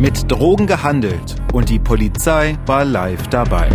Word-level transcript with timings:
Mit 0.00 0.30
Drogen 0.30 0.68
gehandelt 0.68 1.34
und 1.52 1.68
die 1.68 1.80
Polizei 1.80 2.56
war 2.66 2.84
live 2.84 3.26
dabei. 3.30 3.68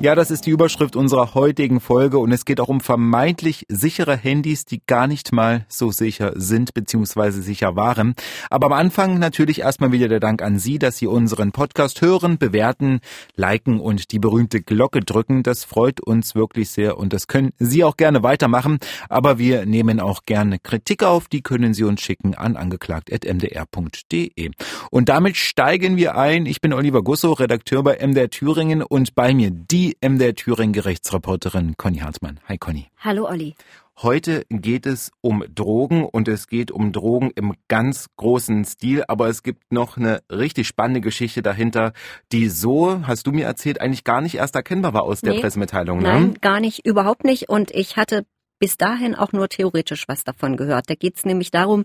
Ja, 0.00 0.14
das 0.14 0.30
ist 0.30 0.46
die 0.46 0.50
Überschrift 0.50 0.94
unserer 0.94 1.34
heutigen 1.34 1.80
Folge 1.80 2.18
und 2.18 2.30
es 2.30 2.44
geht 2.44 2.60
auch 2.60 2.68
um 2.68 2.80
vermeintlich 2.80 3.66
sichere 3.68 4.16
Handys, 4.16 4.64
die 4.64 4.80
gar 4.86 5.08
nicht 5.08 5.32
mal 5.32 5.66
so 5.66 5.90
sicher 5.90 6.34
sind 6.36 6.72
bzw. 6.72 7.32
sicher 7.32 7.74
waren. 7.74 8.14
Aber 8.48 8.66
am 8.66 8.74
Anfang 8.74 9.18
natürlich 9.18 9.62
erstmal 9.62 9.90
wieder 9.90 10.06
der 10.06 10.20
Dank 10.20 10.40
an 10.40 10.60
Sie, 10.60 10.78
dass 10.78 10.98
Sie 10.98 11.08
unseren 11.08 11.50
Podcast 11.50 12.00
hören, 12.00 12.38
bewerten, 12.38 13.00
liken 13.34 13.80
und 13.80 14.12
die 14.12 14.20
berühmte 14.20 14.60
Glocke 14.62 15.00
drücken. 15.00 15.42
Das 15.42 15.64
freut 15.64 16.00
uns 16.00 16.36
wirklich 16.36 16.70
sehr 16.70 16.96
und 16.96 17.12
das 17.12 17.26
können 17.26 17.50
Sie 17.58 17.82
auch 17.82 17.96
gerne 17.96 18.22
weitermachen. 18.22 18.78
Aber 19.08 19.40
wir 19.40 19.66
nehmen 19.66 19.98
auch 19.98 20.22
gerne 20.26 20.60
Kritik 20.60 21.02
auf, 21.02 21.26
die 21.26 21.42
können 21.42 21.74
Sie 21.74 21.82
uns 21.82 22.02
schicken 22.02 22.36
an 22.36 22.54
angeklagt.mdr.de. 22.54 24.50
Und 24.92 25.08
damit 25.08 25.36
steigen 25.36 25.96
wir 25.96 26.16
ein. 26.16 26.46
Ich 26.46 26.60
bin 26.60 26.72
Oliver 26.72 27.02
Gusso, 27.02 27.32
Redakteur 27.32 27.82
bei 27.82 27.98
MDR 28.06 28.30
Thüringen 28.30 28.84
und 28.84 29.16
bei 29.16 29.34
mir 29.34 29.50
die 29.50 29.87
die 29.88 29.96
MDR 30.06 30.34
Thüringen 30.34 30.74
Gerichtsreporterin 30.74 31.78
Conny 31.78 32.00
Hartmann. 32.00 32.40
Hi 32.46 32.58
Conny. 32.58 32.88
Hallo 32.98 33.26
Olli. 33.26 33.54
Heute 34.02 34.44
geht 34.50 34.84
es 34.84 35.12
um 35.22 35.42
Drogen 35.54 36.04
und 36.04 36.28
es 36.28 36.46
geht 36.46 36.70
um 36.70 36.92
Drogen 36.92 37.30
im 37.34 37.54
ganz 37.68 38.08
großen 38.16 38.66
Stil, 38.66 39.04
aber 39.08 39.28
es 39.28 39.42
gibt 39.42 39.72
noch 39.72 39.96
eine 39.96 40.20
richtig 40.30 40.68
spannende 40.68 41.00
Geschichte 41.00 41.40
dahinter, 41.40 41.94
die 42.32 42.50
so, 42.50 43.00
hast 43.06 43.26
du 43.26 43.32
mir 43.32 43.46
erzählt, 43.46 43.80
eigentlich 43.80 44.04
gar 44.04 44.20
nicht 44.20 44.34
erst 44.34 44.56
erkennbar 44.56 44.92
war 44.92 45.04
aus 45.04 45.22
der 45.22 45.32
nee, 45.32 45.40
Pressemitteilung. 45.40 46.00
Ne? 46.00 46.08
Nein, 46.08 46.34
gar 46.42 46.60
nicht, 46.60 46.86
überhaupt 46.86 47.24
nicht. 47.24 47.48
Und 47.48 47.70
ich 47.70 47.96
hatte 47.96 48.26
bis 48.58 48.76
dahin 48.76 49.14
auch 49.14 49.32
nur 49.32 49.48
theoretisch 49.48 50.04
was 50.08 50.24
davon 50.24 50.56
gehört. 50.56 50.90
Da 50.90 50.94
geht 50.94 51.16
es 51.16 51.24
nämlich 51.24 51.50
darum, 51.50 51.84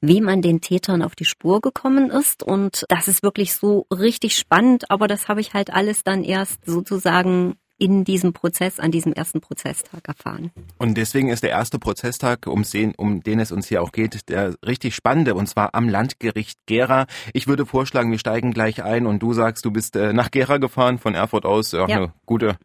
wie 0.00 0.20
man 0.20 0.42
den 0.42 0.60
Tätern 0.60 1.02
auf 1.02 1.14
die 1.14 1.24
Spur 1.24 1.60
gekommen 1.60 2.10
ist. 2.10 2.42
Und 2.42 2.84
das 2.88 3.08
ist 3.08 3.22
wirklich 3.22 3.54
so 3.54 3.86
richtig 3.90 4.36
spannend, 4.36 4.90
aber 4.90 5.08
das 5.08 5.28
habe 5.28 5.40
ich 5.40 5.54
halt 5.54 5.72
alles 5.72 6.04
dann 6.04 6.24
erst 6.24 6.64
sozusagen 6.66 7.56
in 7.76 8.04
diesem 8.04 8.32
Prozess, 8.32 8.78
an 8.78 8.92
diesem 8.92 9.12
ersten 9.12 9.40
Prozesstag 9.40 10.06
erfahren. 10.06 10.52
Und 10.78 10.96
deswegen 10.96 11.28
ist 11.28 11.42
der 11.42 11.50
erste 11.50 11.78
Prozesstag, 11.78 12.46
um 12.46 12.62
den, 12.62 12.94
um 12.94 13.22
den 13.22 13.40
es 13.40 13.50
uns 13.50 13.66
hier 13.66 13.82
auch 13.82 13.92
geht, 13.92 14.28
der 14.28 14.54
richtig 14.64 14.94
spannende, 14.94 15.34
und 15.34 15.48
zwar 15.48 15.74
am 15.74 15.88
Landgericht 15.88 16.58
Gera. 16.66 17.06
Ich 17.32 17.48
würde 17.48 17.66
vorschlagen, 17.66 18.10
wir 18.10 18.18
steigen 18.18 18.52
gleich 18.52 18.82
ein 18.82 19.06
und 19.06 19.20
du 19.22 19.32
sagst, 19.32 19.64
du 19.64 19.70
bist 19.72 19.96
äh, 19.96 20.12
nach 20.12 20.30
Gera 20.30 20.58
gefahren, 20.58 20.98
von 20.98 21.14
Erfurt 21.14 21.44
aus, 21.44 21.72
ja, 21.72 21.88
ja. 21.88 21.96
eine 21.96 22.12
gute 22.26 22.56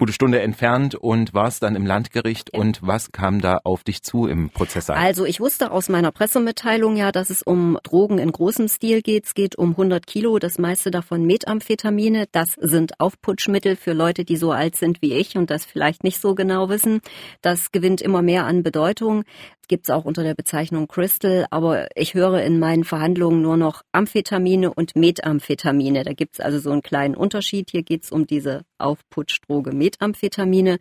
gute 0.00 0.14
Stunde 0.14 0.40
entfernt 0.40 0.94
und 0.94 1.34
warst 1.34 1.62
dann 1.62 1.76
im 1.76 1.84
Landgericht 1.84 2.50
ja. 2.54 2.60
und 2.60 2.80
was 2.80 3.12
kam 3.12 3.42
da 3.42 3.60
auf 3.64 3.84
dich 3.84 4.02
zu 4.02 4.26
im 4.26 4.48
Prozess 4.48 4.88
ein? 4.88 4.96
Also 4.96 5.26
ich 5.26 5.40
wusste 5.40 5.70
aus 5.70 5.90
meiner 5.90 6.10
Pressemitteilung 6.10 6.96
ja, 6.96 7.12
dass 7.12 7.28
es 7.28 7.42
um 7.42 7.78
Drogen 7.82 8.18
in 8.18 8.32
großem 8.32 8.68
Stil 8.68 9.02
geht. 9.02 9.26
Es 9.26 9.34
geht 9.34 9.56
um 9.56 9.72
100 9.72 10.06
Kilo, 10.06 10.38
das 10.38 10.58
meiste 10.58 10.90
davon 10.90 11.26
Methamphetamine. 11.26 12.24
Das 12.32 12.54
sind 12.54 12.98
Aufputschmittel 12.98 13.76
für 13.76 13.92
Leute, 13.92 14.24
die 14.24 14.38
so 14.38 14.52
alt 14.52 14.74
sind 14.74 15.02
wie 15.02 15.12
ich 15.12 15.36
und 15.36 15.50
das 15.50 15.66
vielleicht 15.66 16.02
nicht 16.02 16.18
so 16.18 16.34
genau 16.34 16.70
wissen. 16.70 17.02
Das 17.42 17.70
gewinnt 17.70 18.00
immer 18.00 18.22
mehr 18.22 18.46
an 18.46 18.62
Bedeutung 18.62 19.24
gibt 19.70 19.86
es 19.88 19.94
auch 19.94 20.04
unter 20.04 20.24
der 20.24 20.34
Bezeichnung 20.34 20.88
Crystal, 20.88 21.46
aber 21.50 21.86
ich 21.94 22.14
höre 22.14 22.42
in 22.42 22.58
meinen 22.58 22.82
Verhandlungen 22.82 23.40
nur 23.40 23.56
noch 23.56 23.82
Amphetamine 23.92 24.74
und 24.74 24.96
Methamphetamine. 24.96 26.02
Da 26.02 26.12
gibt 26.12 26.34
es 26.34 26.40
also 26.40 26.58
so 26.58 26.72
einen 26.72 26.82
kleinen 26.82 27.14
Unterschied. 27.14 27.70
Hier 27.70 27.84
geht 27.84 28.02
es 28.02 28.10
um 28.10 28.26
diese 28.26 28.64
Aufputschdroge 28.78 29.70
Methamphetamine, 29.70 30.78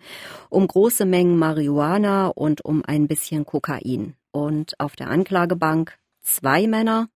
um 0.49 0.67
große 0.67 1.05
Mengen 1.05 1.37
Marihuana 1.37 2.29
und 2.29 2.65
um 2.65 2.83
ein 2.83 3.07
bisschen 3.07 3.45
Kokain. 3.45 4.15
Und 4.31 4.79
auf 4.79 4.95
der 4.95 5.11
Anklagebank 5.11 5.95
zwei 6.23 6.65
Männer. 6.65 7.09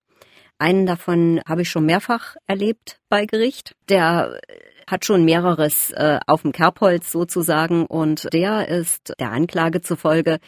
Einen 0.60 0.86
davon 0.86 1.42
habe 1.48 1.64
ich 1.64 1.70
schon 1.72 1.88
mehrfach 1.88 2.36
erlebt 2.46 3.00
bei 3.10 3.26
Gericht. 3.26 3.76
Der 3.90 4.40
hat 4.88 5.06
schon 5.06 5.26
mehreres 5.26 5.92
äh, 5.92 6.20
auf 6.28 6.42
dem 6.42 6.52
Kerbholz 6.52 7.12
sozusagen 7.12 7.86
und 7.86 8.32
der 8.34 8.68
ist 8.68 9.14
der 9.20 9.32
Anklage 9.32 9.82
zufolge 9.82 10.40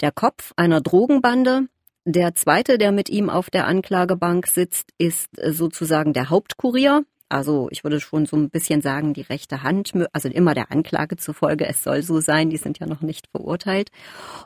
der 0.00 0.12
Kopf 0.12 0.52
einer 0.56 0.80
Drogenbande. 0.80 1.68
Der 2.04 2.34
zweite, 2.36 2.78
der 2.78 2.92
mit 2.92 3.08
ihm 3.08 3.28
auf 3.28 3.50
der 3.50 3.66
Anklagebank 3.66 4.46
sitzt, 4.46 4.90
ist 4.98 5.26
äh, 5.38 5.52
sozusagen 5.52 6.12
der 6.12 6.30
Hauptkurier. 6.30 7.04
Also 7.28 7.68
ich 7.72 7.82
würde 7.82 7.98
schon 7.98 8.26
so 8.26 8.36
ein 8.36 8.50
bisschen 8.50 8.82
sagen, 8.82 9.12
die 9.12 9.22
rechte 9.22 9.64
Hand, 9.64 9.92
also 10.12 10.28
immer 10.28 10.54
der 10.54 10.70
Anklage 10.70 11.16
zufolge, 11.16 11.66
es 11.66 11.82
soll 11.82 12.02
so 12.02 12.20
sein, 12.20 12.50
die 12.50 12.56
sind 12.56 12.78
ja 12.78 12.86
noch 12.86 13.00
nicht 13.00 13.26
verurteilt. 13.32 13.90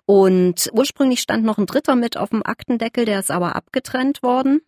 Und 0.06 0.70
ursprünglich 0.72 1.20
stand 1.20 1.44
noch 1.44 1.58
ein 1.58 1.66
dritter 1.66 1.94
mit 1.96 2.16
auf 2.16 2.30
dem 2.30 2.42
Aktendeckel, 2.42 3.04
der 3.04 3.18
ist 3.18 3.30
aber 3.30 3.54
abgetrennt 3.54 4.22
worden. 4.22 4.62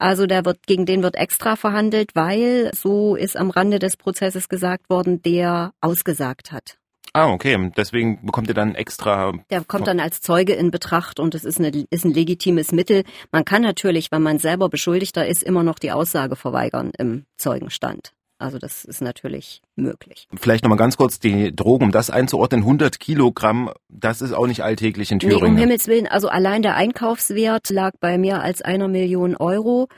Also 0.00 0.26
der 0.26 0.46
wird, 0.46 0.66
gegen 0.66 0.86
den 0.86 1.02
wird 1.02 1.14
extra 1.14 1.56
verhandelt, 1.56 2.12
weil, 2.14 2.70
so 2.74 3.16
ist 3.16 3.36
am 3.36 3.50
Rande 3.50 3.78
des 3.78 3.98
Prozesses 3.98 4.48
gesagt 4.48 4.88
worden, 4.88 5.20
der 5.22 5.72
ausgesagt 5.82 6.52
hat. 6.52 6.78
Ah, 7.12 7.30
okay. 7.32 7.70
Deswegen 7.76 8.24
bekommt 8.24 8.48
er 8.48 8.54
dann 8.54 8.74
extra. 8.74 9.32
Der 9.50 9.64
kommt 9.64 9.88
dann 9.88 10.00
als 10.00 10.20
Zeuge 10.20 10.54
in 10.54 10.70
Betracht 10.70 11.20
und 11.20 11.34
es 11.34 11.44
ist, 11.44 11.58
eine, 11.58 11.84
ist 11.90 12.04
ein 12.04 12.14
legitimes 12.14 12.72
Mittel. 12.72 13.02
Man 13.30 13.44
kann 13.44 13.62
natürlich, 13.62 14.10
wenn 14.10 14.22
man 14.22 14.38
selber 14.38 14.68
Beschuldigter 14.68 15.26
ist, 15.26 15.42
immer 15.42 15.62
noch 15.62 15.78
die 15.78 15.92
Aussage 15.92 16.36
verweigern 16.36 16.92
im 16.96 17.26
Zeugenstand. 17.36 18.12
Also 18.40 18.58
das 18.58 18.84
ist 18.84 19.02
natürlich 19.02 19.60
möglich. 19.76 20.26
Vielleicht 20.34 20.64
nochmal 20.64 20.78
ganz 20.78 20.96
kurz 20.96 21.18
die 21.18 21.54
Drogen, 21.54 21.84
um 21.84 21.92
das 21.92 22.08
einzuordnen. 22.08 22.62
100 22.62 22.98
Kilogramm, 22.98 23.70
das 23.88 24.22
ist 24.22 24.32
auch 24.32 24.46
nicht 24.46 24.62
alltäglich 24.62 25.12
in 25.12 25.18
Thüringen. 25.18 25.42
Nee, 25.42 25.48
um 25.50 25.56
Himmels 25.56 25.88
Willen, 25.88 26.06
also 26.06 26.28
allein 26.28 26.62
der 26.62 26.74
Einkaufswert 26.74 27.68
lag 27.68 27.92
bei 28.00 28.16
mehr 28.16 28.42
als 28.42 28.62
einer 28.62 28.88
Million 28.88 29.36
Euro. 29.36 29.88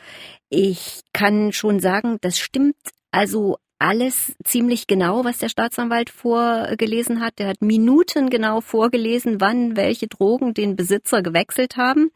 Ich 0.49 1.03
kann 1.13 1.53
schon 1.53 1.79
sagen, 1.79 2.19
das 2.21 2.39
stimmt 2.39 2.75
also 3.13 3.59
alles 3.79 4.35
ziemlich 4.45 4.87
genau, 4.87 5.25
was 5.25 5.39
der 5.39 5.49
Staatsanwalt 5.49 6.09
vorgelesen 6.09 7.21
hat. 7.21 7.39
Der 7.39 7.49
hat 7.49 7.63
minutengenau 7.63 8.61
vorgelesen, 8.61 9.41
wann 9.41 9.77
welche 9.77 10.07
Drogen 10.07 10.55
den 10.55 10.77
Besitzer 10.77 11.21
gewechselt 11.21 11.77
haben, 11.77 12.11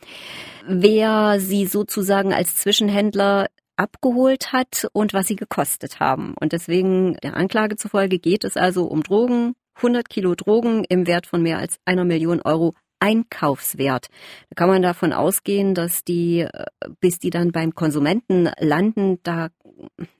wer 0.66 1.40
sie 1.40 1.66
sozusagen 1.66 2.32
als 2.32 2.54
Zwischenhändler 2.56 3.46
abgeholt 3.76 4.52
hat 4.52 4.88
und 4.92 5.14
was 5.14 5.26
sie 5.26 5.36
gekostet 5.36 6.00
haben. 6.00 6.34
Und 6.40 6.52
deswegen 6.52 7.14
der 7.22 7.36
Anklage 7.36 7.76
zufolge 7.76 8.18
geht 8.18 8.44
es 8.44 8.56
also 8.56 8.84
um 8.84 9.02
Drogen, 9.02 9.54
100 9.76 10.08
Kilo 10.08 10.34
Drogen 10.34 10.84
im 10.84 11.06
Wert 11.06 11.26
von 11.26 11.42
mehr 11.42 11.58
als 11.58 11.78
einer 11.84 12.04
Million 12.04 12.40
Euro 12.42 12.74
Einkaufswert. 12.98 14.08
Da 14.48 14.54
kann 14.54 14.68
man 14.68 14.82
davon 14.82 15.12
ausgehen, 15.12 15.74
dass 15.74 16.02
die, 16.02 16.40
äh, 16.40 16.64
bis 17.00 17.18
die 17.18 17.30
dann 17.30 17.52
beim 17.52 17.74
Konsumenten 17.74 18.50
landen, 18.58 19.18
da 19.22 19.48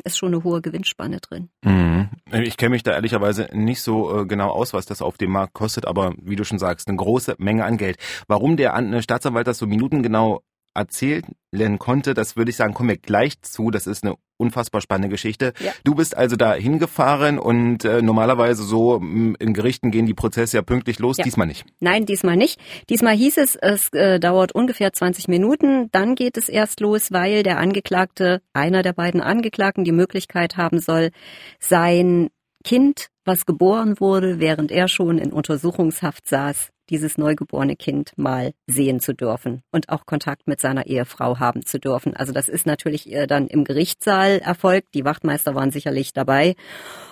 ist 0.05 0.19
schon 0.19 0.35
eine 0.35 0.45
hohe 0.45 0.61
Gewinnspanne 0.61 1.21
drin. 1.21 1.49
Mhm. 1.65 2.11
Ich 2.33 2.57
kenne 2.57 2.71
mich 2.71 2.83
da 2.83 2.93
ehrlicherweise 2.93 3.49
nicht 3.53 3.81
so 3.81 4.21
äh, 4.21 4.27
genau 4.27 4.51
aus, 4.51 4.75
was 4.75 4.85
das 4.85 5.01
auf 5.01 5.17
dem 5.17 5.31
Markt 5.31 5.55
kostet, 5.55 5.87
aber 5.87 6.13
wie 6.21 6.37
du 6.37 6.45
schon 6.45 6.59
sagst, 6.59 6.89
eine 6.89 6.99
große 6.99 7.37
Menge 7.39 7.65
an 7.65 7.79
Geld. 7.79 7.97
Warum 8.29 8.57
der 8.57 9.01
Staatsanwalt 9.01 9.47
das 9.47 9.59
so 9.59 9.67
minutengenau 9.67 10.43
erzählen 10.77 11.79
konnte, 11.79 12.15
das 12.15 12.37
würde 12.37 12.51
ich 12.51 12.57
sagen, 12.57 12.75
kommen 12.75 12.91
wir 12.91 12.99
gleich 12.99 13.41
zu. 13.43 13.71
Das 13.71 13.87
ist 13.87 14.05
eine 14.05 14.15
unfassbar 14.37 14.81
spannende 14.81 15.09
Geschichte. 15.09 15.53
Ja. 15.61 15.73
Du 15.85 15.95
bist 15.95 16.17
also 16.17 16.37
da 16.37 16.55
hingefahren 16.55 17.39
und 17.39 17.85
äh, 17.85 18.03
normalerweise 18.03 18.63
so 18.63 18.97
in 18.97 19.55
Gerichten 19.55 19.91
gehen 19.91 20.07
die 20.07 20.15
Prozesse 20.15 20.59
ja 20.59 20.63
pünktlich 20.63 20.99
los. 20.99 21.17
Ja. 21.17 21.25
Diesmal 21.25 21.47
nicht. 21.47 21.65
Nein, 21.81 22.07
diesmal 22.07 22.37
nicht. 22.37 22.61
Diesmal 22.91 23.15
hieß 23.15 23.39
es, 23.39 23.57
es 23.57 23.93
äh, 23.93 24.21
dauert 24.21 24.53
ungefähr 24.53 24.93
20 24.93 25.29
Minuten. 25.29 25.89
Dann 25.93 26.15
geht 26.15 26.37
es 26.37 26.49
erst 26.49 26.81
los, 26.81 27.13
weil 27.13 27.43
der 27.43 27.59
Angeklagte, 27.59 28.43
einer 28.53 28.83
der 28.83 28.93
beiden 28.93 29.21
Angeklagten, 29.21 29.85
die 29.85 29.93
Möglichkeit 29.93 30.57
haben 30.57 30.81
soll, 30.81 31.11
sein 31.59 32.29
Kind, 32.65 33.09
was 33.25 33.47
geboren 33.47 34.01
wurde, 34.01 34.41
während 34.41 34.71
er 34.71 34.89
schon 34.89 35.19
in 35.19 35.33
Untersuchungshaft 35.33 36.29
saß, 36.29 36.71
dieses 36.91 37.19
neugeborene 37.19 37.77
Kind 37.77 38.13
mal 38.17 38.53
sehen 38.67 39.01
zu 39.01 39.15
dürfen 39.15 39.63
und 39.73 39.89
auch 39.89 40.07
Kontakt 40.07 40.47
mit 40.47 40.61
seiner 40.61 40.87
Ehefrau 40.87 41.39
haben 41.39 41.65
zu 41.65 41.79
dürfen. 41.79 42.17
Also 42.17 42.33
das 42.33 42.49
ist 42.49 42.67
natürlich 42.67 43.15
dann 43.29 43.47
im 43.49 43.65
Gerichtssaal 43.65 44.39
erfolgt. 44.39 44.95
Die 44.95 45.05
Wachtmeister 45.05 45.55
waren 45.55 45.71
sicherlich 45.71 46.13
dabei. 46.13 46.55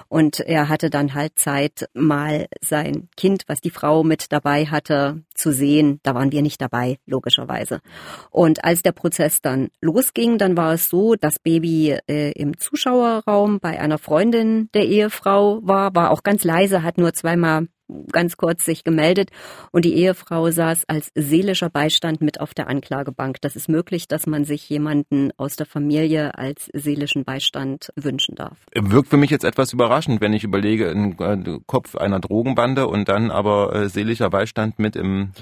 Und 0.08 0.40
er 0.40 0.68
hatte 0.68 0.90
dann 0.90 1.14
halt 1.14 1.38
Zeit, 1.38 1.88
mal 1.94 2.46
sein 2.60 3.08
Kind, 3.16 3.44
was 3.46 3.60
die 3.60 3.70
Frau 3.70 4.04
mit 4.04 4.30
dabei 4.32 4.66
hatte, 4.66 5.22
zu 5.34 5.50
sehen. 5.50 5.98
Da 6.02 6.14
waren 6.14 6.30
wir 6.30 6.42
nicht 6.42 6.60
dabei, 6.60 6.98
logischerweise. 7.06 7.80
Und 8.30 8.64
als 8.64 8.82
der 8.82 8.92
Prozess 8.92 9.40
dann 9.40 9.70
losging, 9.80 10.38
dann 10.38 10.56
war 10.56 10.74
es 10.74 10.88
so, 10.88 11.14
das 11.14 11.38
Baby 11.38 11.96
äh, 12.06 12.32
im 12.32 12.58
Zuschauerraum 12.58 13.58
bei 13.60 13.80
einer 13.80 13.98
Freundin 13.98 14.68
der 14.74 14.86
Ehefrau 14.86 15.60
war, 15.62 15.94
war 15.94 16.10
auch 16.10 16.22
ganz 16.22 16.44
leise, 16.44 16.82
hat 16.82 16.98
nur 16.98 17.12
zweimal 17.14 17.66
ganz 18.12 18.36
kurz 18.36 18.64
sich 18.64 18.84
gemeldet 18.84 19.30
und 19.72 19.84
die 19.84 19.94
Ehefrau 19.94 20.50
saß 20.50 20.84
als 20.88 21.10
seelischer 21.14 21.70
Beistand 21.70 22.20
mit 22.20 22.40
auf 22.40 22.54
der 22.54 22.68
Anklagebank. 22.68 23.40
Das 23.40 23.56
ist 23.56 23.68
möglich, 23.68 24.08
dass 24.08 24.26
man 24.26 24.44
sich 24.44 24.68
jemanden 24.68 25.30
aus 25.36 25.56
der 25.56 25.66
Familie 25.66 26.36
als 26.36 26.68
seelischen 26.72 27.24
Beistand 27.24 27.92
wünschen 27.96 28.34
darf. 28.34 28.56
Wirkt 28.74 29.08
für 29.08 29.16
mich 29.16 29.30
jetzt 29.30 29.44
etwas 29.44 29.72
überraschend, 29.72 30.20
wenn 30.20 30.32
ich 30.32 30.44
überlege, 30.44 30.90
ein 30.90 31.16
Kopf 31.66 31.96
einer 31.96 32.20
Drogenbande 32.20 32.86
und 32.86 33.08
dann 33.08 33.30
aber 33.30 33.74
äh, 33.74 33.88
seelischer 33.88 34.30
Beistand 34.30 34.78
mit 34.78 34.96
im 34.96 35.32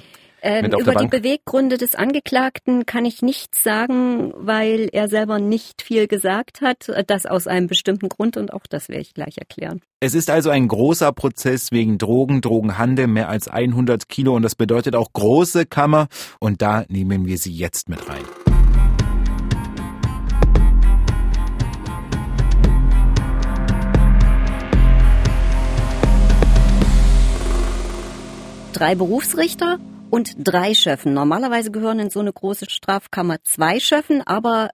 ähm, 0.43 0.73
über 0.79 0.95
die? 0.97 1.07
Beweggründe 1.07 1.79
des 1.79 1.95
Angeklagten 1.95 2.85
kann 2.85 3.05
ich 3.05 3.23
nichts 3.23 3.63
sagen, 3.63 4.33
weil 4.37 4.89
er 4.93 5.09
selber 5.09 5.39
nicht 5.39 5.83
viel 5.83 6.09
gesagt 6.09 6.61
hat. 6.61 6.91
Das 7.07 7.27
aus 7.27 7.47
einem 7.47 7.69
bestimmten 7.69 8.09
Grund 8.09 8.37
und 8.37 8.53
auch 8.53 8.67
das 8.69 8.89
werde 8.89 9.03
ich 9.03 9.15
gleich 9.15 9.39
erklären. 9.39 9.81
Es 10.01 10.15
ist 10.15 10.31
also 10.31 10.51
ein 10.51 10.67
großer 10.67 11.13
Prozess 11.13 11.71
wegen 11.71 11.97
Drogen, 11.97 12.41
Drogenhandel, 12.41 13.07
mehr 13.07 13.29
als 13.29 13.47
100 13.47 14.09
Kilo 14.09 14.35
und 14.35 14.43
das 14.43 14.57
bedeutet 14.57 14.97
auch 14.97 15.13
große 15.13 15.65
Kammer 15.65 16.09
und 16.41 16.61
da 16.61 16.85
nehmen 16.89 17.27
wir 17.27 17.39
sie 17.39 17.53
jetzt 17.53 17.89
mit 17.89 18.09
rein. 18.09 18.25
Drei 28.73 28.97
Berufsrichter 28.97 29.79
und 30.13 30.35
drei 30.37 30.75
Schöffen. 30.75 31.15
Normalerweise 31.15 31.71
gehören 31.71 31.99
in 31.99 32.11
so 32.11 32.21
eine 32.21 32.35
große 32.35 32.69
Strafkammer 32.69 33.43
zwei 33.45 33.81
Schöffen, 33.81 34.21
aber 34.21 34.69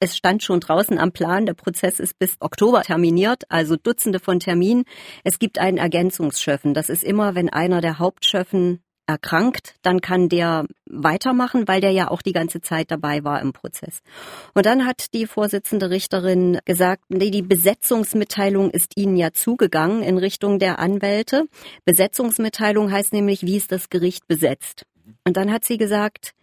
es 0.00 0.16
stand 0.16 0.42
schon 0.42 0.60
draußen 0.60 0.98
am 0.98 1.12
Plan, 1.12 1.44
der 1.44 1.52
Prozess 1.52 2.00
ist 2.00 2.18
bis 2.18 2.36
Oktober 2.40 2.80
terminiert, 2.80 3.44
also 3.50 3.76
Dutzende 3.76 4.18
von 4.18 4.40
Terminen. 4.40 4.84
Es 5.24 5.38
gibt 5.38 5.58
einen 5.58 5.76
Ergänzungsschöffen. 5.76 6.72
Das 6.72 6.88
ist 6.88 7.04
immer, 7.04 7.34
wenn 7.34 7.50
einer 7.50 7.82
der 7.82 7.98
Hauptschöffen 7.98 8.82
erkrankt, 9.06 9.74
dann 9.82 10.00
kann 10.00 10.28
der 10.28 10.66
weitermachen, 10.86 11.66
weil 11.66 11.80
der 11.80 11.90
ja 11.90 12.10
auch 12.10 12.22
die 12.22 12.32
ganze 12.32 12.60
Zeit 12.60 12.90
dabei 12.90 13.24
war 13.24 13.40
im 13.40 13.52
Prozess. 13.52 14.02
Und 14.54 14.66
dann 14.66 14.86
hat 14.86 15.12
die 15.14 15.26
Vorsitzende 15.26 15.90
Richterin 15.90 16.58
gesagt, 16.64 17.04
nee, 17.08 17.30
die 17.30 17.42
Besetzungsmitteilung 17.42 18.70
ist 18.70 18.96
Ihnen 18.96 19.16
ja 19.16 19.32
zugegangen 19.32 20.02
in 20.02 20.18
Richtung 20.18 20.58
der 20.58 20.78
Anwälte. 20.78 21.46
Besetzungsmitteilung 21.84 22.90
heißt 22.90 23.12
nämlich, 23.12 23.42
wie 23.42 23.56
ist 23.56 23.72
das 23.72 23.90
Gericht 23.90 24.28
besetzt. 24.28 24.86
Und 25.24 25.36
dann 25.36 25.52
hat 25.52 25.64
sie 25.64 25.78
gesagt, 25.78 26.34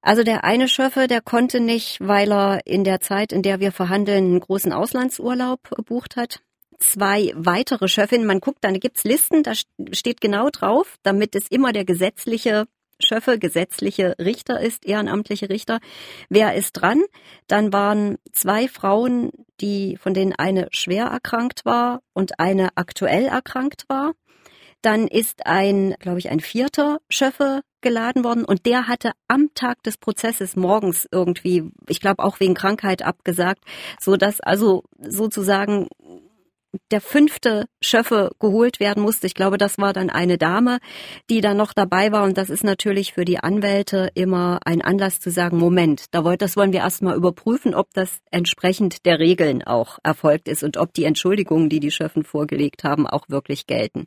also 0.00 0.22
der 0.22 0.44
eine 0.44 0.68
Schöffe, 0.68 1.06
der 1.06 1.20
konnte 1.20 1.60
nicht, 1.60 1.98
weil 2.00 2.32
er 2.32 2.66
in 2.66 2.84
der 2.84 3.00
Zeit, 3.00 3.32
in 3.32 3.42
der 3.42 3.60
wir 3.60 3.72
verhandeln, 3.72 4.24
einen 4.24 4.40
großen 4.40 4.72
Auslandsurlaub 4.72 5.70
gebucht 5.70 6.16
hat. 6.16 6.40
Zwei 6.78 7.32
weitere 7.34 7.88
Schöffinnen, 7.88 8.26
man 8.26 8.40
guckt, 8.40 8.58
dann 8.62 8.78
gibt's 8.78 9.04
Listen, 9.04 9.42
da 9.42 9.52
steht 9.92 10.20
genau 10.20 10.48
drauf, 10.50 10.96
damit 11.02 11.34
es 11.34 11.48
immer 11.48 11.72
der 11.72 11.84
gesetzliche 11.84 12.66
Schöffe, 13.00 13.38
gesetzliche 13.38 14.16
Richter 14.18 14.60
ist, 14.60 14.84
ehrenamtliche 14.84 15.48
Richter. 15.48 15.78
Wer 16.28 16.54
ist 16.54 16.72
dran? 16.72 17.02
Dann 17.46 17.72
waren 17.72 18.18
zwei 18.32 18.68
Frauen, 18.68 19.30
die, 19.60 19.96
von 19.96 20.14
denen 20.14 20.32
eine 20.32 20.68
schwer 20.72 21.06
erkrankt 21.06 21.64
war 21.64 22.00
und 22.12 22.40
eine 22.40 22.76
aktuell 22.76 23.26
erkrankt 23.26 23.84
war. 23.88 24.14
Dann 24.82 25.08
ist 25.08 25.46
ein, 25.46 25.94
glaube 25.98 26.18
ich, 26.18 26.30
ein 26.30 26.40
vierter 26.40 26.98
Schöffe 27.08 27.62
geladen 27.80 28.24
worden 28.24 28.44
und 28.44 28.66
der 28.66 28.88
hatte 28.88 29.12
am 29.28 29.52
Tag 29.54 29.82
des 29.82 29.96
Prozesses 29.96 30.56
morgens 30.56 31.06
irgendwie, 31.10 31.70
ich 31.88 32.00
glaube 32.00 32.22
auch 32.22 32.40
wegen 32.40 32.54
Krankheit 32.54 33.02
abgesagt, 33.02 33.62
so 34.00 34.16
dass 34.16 34.40
also 34.40 34.84
sozusagen 35.00 35.88
der 36.90 37.00
fünfte 37.00 37.66
Schöffe 37.80 38.30
geholt 38.38 38.80
werden 38.80 39.02
musste. 39.02 39.26
Ich 39.26 39.34
glaube, 39.34 39.58
das 39.58 39.78
war 39.78 39.92
dann 39.92 40.10
eine 40.10 40.38
Dame, 40.38 40.78
die 41.30 41.40
dann 41.40 41.56
noch 41.56 41.72
dabei 41.72 42.12
war. 42.12 42.24
Und 42.24 42.36
das 42.36 42.50
ist 42.50 42.64
natürlich 42.64 43.14
für 43.14 43.24
die 43.24 43.38
Anwälte 43.38 44.10
immer 44.14 44.60
ein 44.64 44.82
Anlass 44.82 45.20
zu 45.20 45.30
sagen, 45.30 45.58
Moment, 45.58 46.06
da 46.10 46.36
das 46.36 46.56
wollen 46.56 46.72
wir 46.72 46.80
erstmal 46.80 47.16
überprüfen, 47.16 47.74
ob 47.74 47.92
das 47.94 48.18
entsprechend 48.30 49.06
der 49.06 49.18
Regeln 49.18 49.62
auch 49.62 49.98
erfolgt 50.02 50.48
ist 50.48 50.62
und 50.62 50.76
ob 50.76 50.92
die 50.92 51.04
Entschuldigungen, 51.04 51.68
die 51.68 51.80
die 51.80 51.90
Schöffen 51.90 52.24
vorgelegt 52.24 52.84
haben, 52.84 53.06
auch 53.06 53.28
wirklich 53.28 53.66
gelten. 53.66 54.04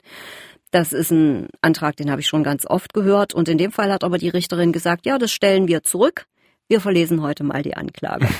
Das 0.69 0.93
ist 0.93 1.11
ein 1.11 1.49
Antrag, 1.61 1.97
den 1.97 2.11
habe 2.11 2.21
ich 2.21 2.27
schon 2.27 2.43
ganz 2.43 2.65
oft 2.65 2.93
gehört. 2.93 3.33
Und 3.33 3.49
in 3.49 3.57
dem 3.57 3.71
Fall 3.71 3.91
hat 3.91 4.03
aber 4.03 4.17
die 4.17 4.29
Richterin 4.29 4.71
gesagt, 4.71 5.05
ja, 5.05 5.17
das 5.17 5.31
stellen 5.31 5.67
wir 5.67 5.83
zurück. 5.83 6.25
Wir 6.71 6.79
verlesen 6.79 7.21
heute 7.21 7.43
mal 7.43 7.63
die 7.63 7.75
Anklage. 7.75 8.29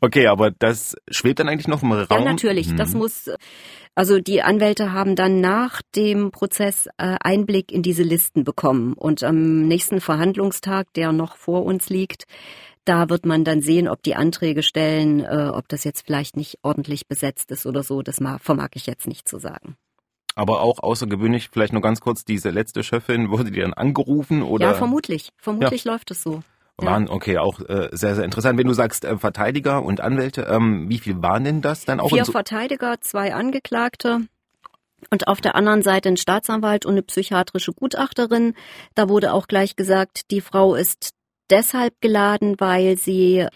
Okay, 0.00 0.28
aber 0.28 0.52
das 0.52 0.94
schwebt 1.10 1.40
dann 1.40 1.48
eigentlich 1.48 1.66
noch 1.66 1.82
im 1.82 1.90
Raum? 1.90 2.06
Ja, 2.10 2.24
natürlich. 2.24 2.74
Das 2.76 2.92
Hm. 2.92 2.98
muss, 2.98 3.28
also 3.96 4.20
die 4.20 4.42
Anwälte 4.42 4.92
haben 4.92 5.16
dann 5.16 5.40
nach 5.40 5.82
dem 5.96 6.30
Prozess 6.30 6.86
äh, 6.98 7.16
Einblick 7.20 7.72
in 7.72 7.82
diese 7.82 8.04
Listen 8.04 8.44
bekommen. 8.44 8.92
Und 8.92 9.24
am 9.24 9.66
nächsten 9.66 10.00
Verhandlungstag, 10.00 10.92
der 10.94 11.10
noch 11.12 11.36
vor 11.36 11.64
uns 11.64 11.88
liegt, 11.90 12.24
da 12.84 13.08
wird 13.10 13.26
man 13.26 13.42
dann 13.44 13.60
sehen, 13.60 13.88
ob 13.88 14.02
die 14.04 14.14
Anträge 14.14 14.62
stellen, 14.62 15.24
äh, 15.24 15.50
ob 15.52 15.68
das 15.68 15.82
jetzt 15.82 16.06
vielleicht 16.06 16.36
nicht 16.36 16.58
ordentlich 16.62 17.08
besetzt 17.08 17.50
ist 17.50 17.66
oder 17.66 17.82
so. 17.82 18.02
Das 18.02 18.20
ma- 18.20 18.38
vermag 18.38 18.68
ich 18.74 18.86
jetzt 18.86 19.08
nicht 19.08 19.26
zu 19.26 19.38
sagen. 19.40 19.76
Aber 20.36 20.62
auch 20.62 20.78
außergewöhnlich, 20.78 21.48
vielleicht 21.52 21.72
nur 21.72 21.82
ganz 21.82 22.00
kurz, 22.00 22.24
diese 22.24 22.50
letzte 22.50 22.84
Chefin, 22.84 23.30
wurde 23.30 23.50
die 23.50 23.60
dann 23.60 23.74
angerufen 23.74 24.42
oder? 24.42 24.66
ja, 24.68 24.74
vermutlich. 24.74 25.30
Vermutlich 25.38 25.84
läuft 25.84 26.12
es 26.12 26.22
so. 26.22 26.42
Ja. 26.80 26.86
Waren, 26.92 27.08
okay, 27.08 27.38
auch 27.38 27.60
äh, 27.60 27.88
sehr, 27.92 28.14
sehr 28.14 28.24
interessant. 28.24 28.58
Wenn 28.58 28.66
du 28.68 28.72
sagst 28.72 29.04
äh, 29.04 29.16
Verteidiger 29.18 29.82
und 29.82 30.00
Anwälte, 30.00 30.42
ähm, 30.42 30.88
wie 30.88 30.98
viel 30.98 31.20
waren 31.22 31.44
denn 31.44 31.60
das 31.60 31.84
dann 31.84 31.98
auch? 31.98 32.10
Vier 32.10 32.24
so 32.24 32.32
Verteidiger, 32.32 33.00
zwei 33.00 33.34
Angeklagte. 33.34 34.20
Und 35.10 35.28
auf 35.28 35.40
der 35.40 35.54
anderen 35.54 35.82
Seite 35.82 36.08
ein 36.08 36.16
Staatsanwalt 36.16 36.84
und 36.84 36.92
eine 36.92 37.02
psychiatrische 37.02 37.72
Gutachterin. 37.72 38.54
Da 38.94 39.08
wurde 39.08 39.32
auch 39.32 39.46
gleich 39.46 39.76
gesagt, 39.76 40.30
die 40.30 40.40
Frau 40.40 40.74
ist 40.74 41.14
deshalb 41.50 42.00
geladen, 42.00 42.56
weil 42.58 42.96
sie 42.96 43.46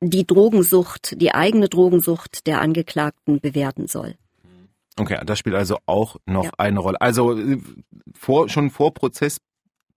die 0.00 0.26
Drogensucht, 0.26 1.20
die 1.20 1.34
eigene 1.34 1.68
Drogensucht 1.68 2.46
der 2.46 2.60
Angeklagten 2.60 3.40
bewerten 3.40 3.88
soll. 3.88 4.14
Okay, 4.98 5.20
das 5.24 5.38
spielt 5.38 5.56
also 5.56 5.78
auch 5.86 6.16
noch 6.26 6.44
Ja. 6.44 6.50
eine 6.58 6.80
Rolle. 6.80 7.00
Also 7.00 7.36
äh, 7.38 7.58
vor, 8.14 8.48
schon 8.48 8.70
vor 8.70 8.94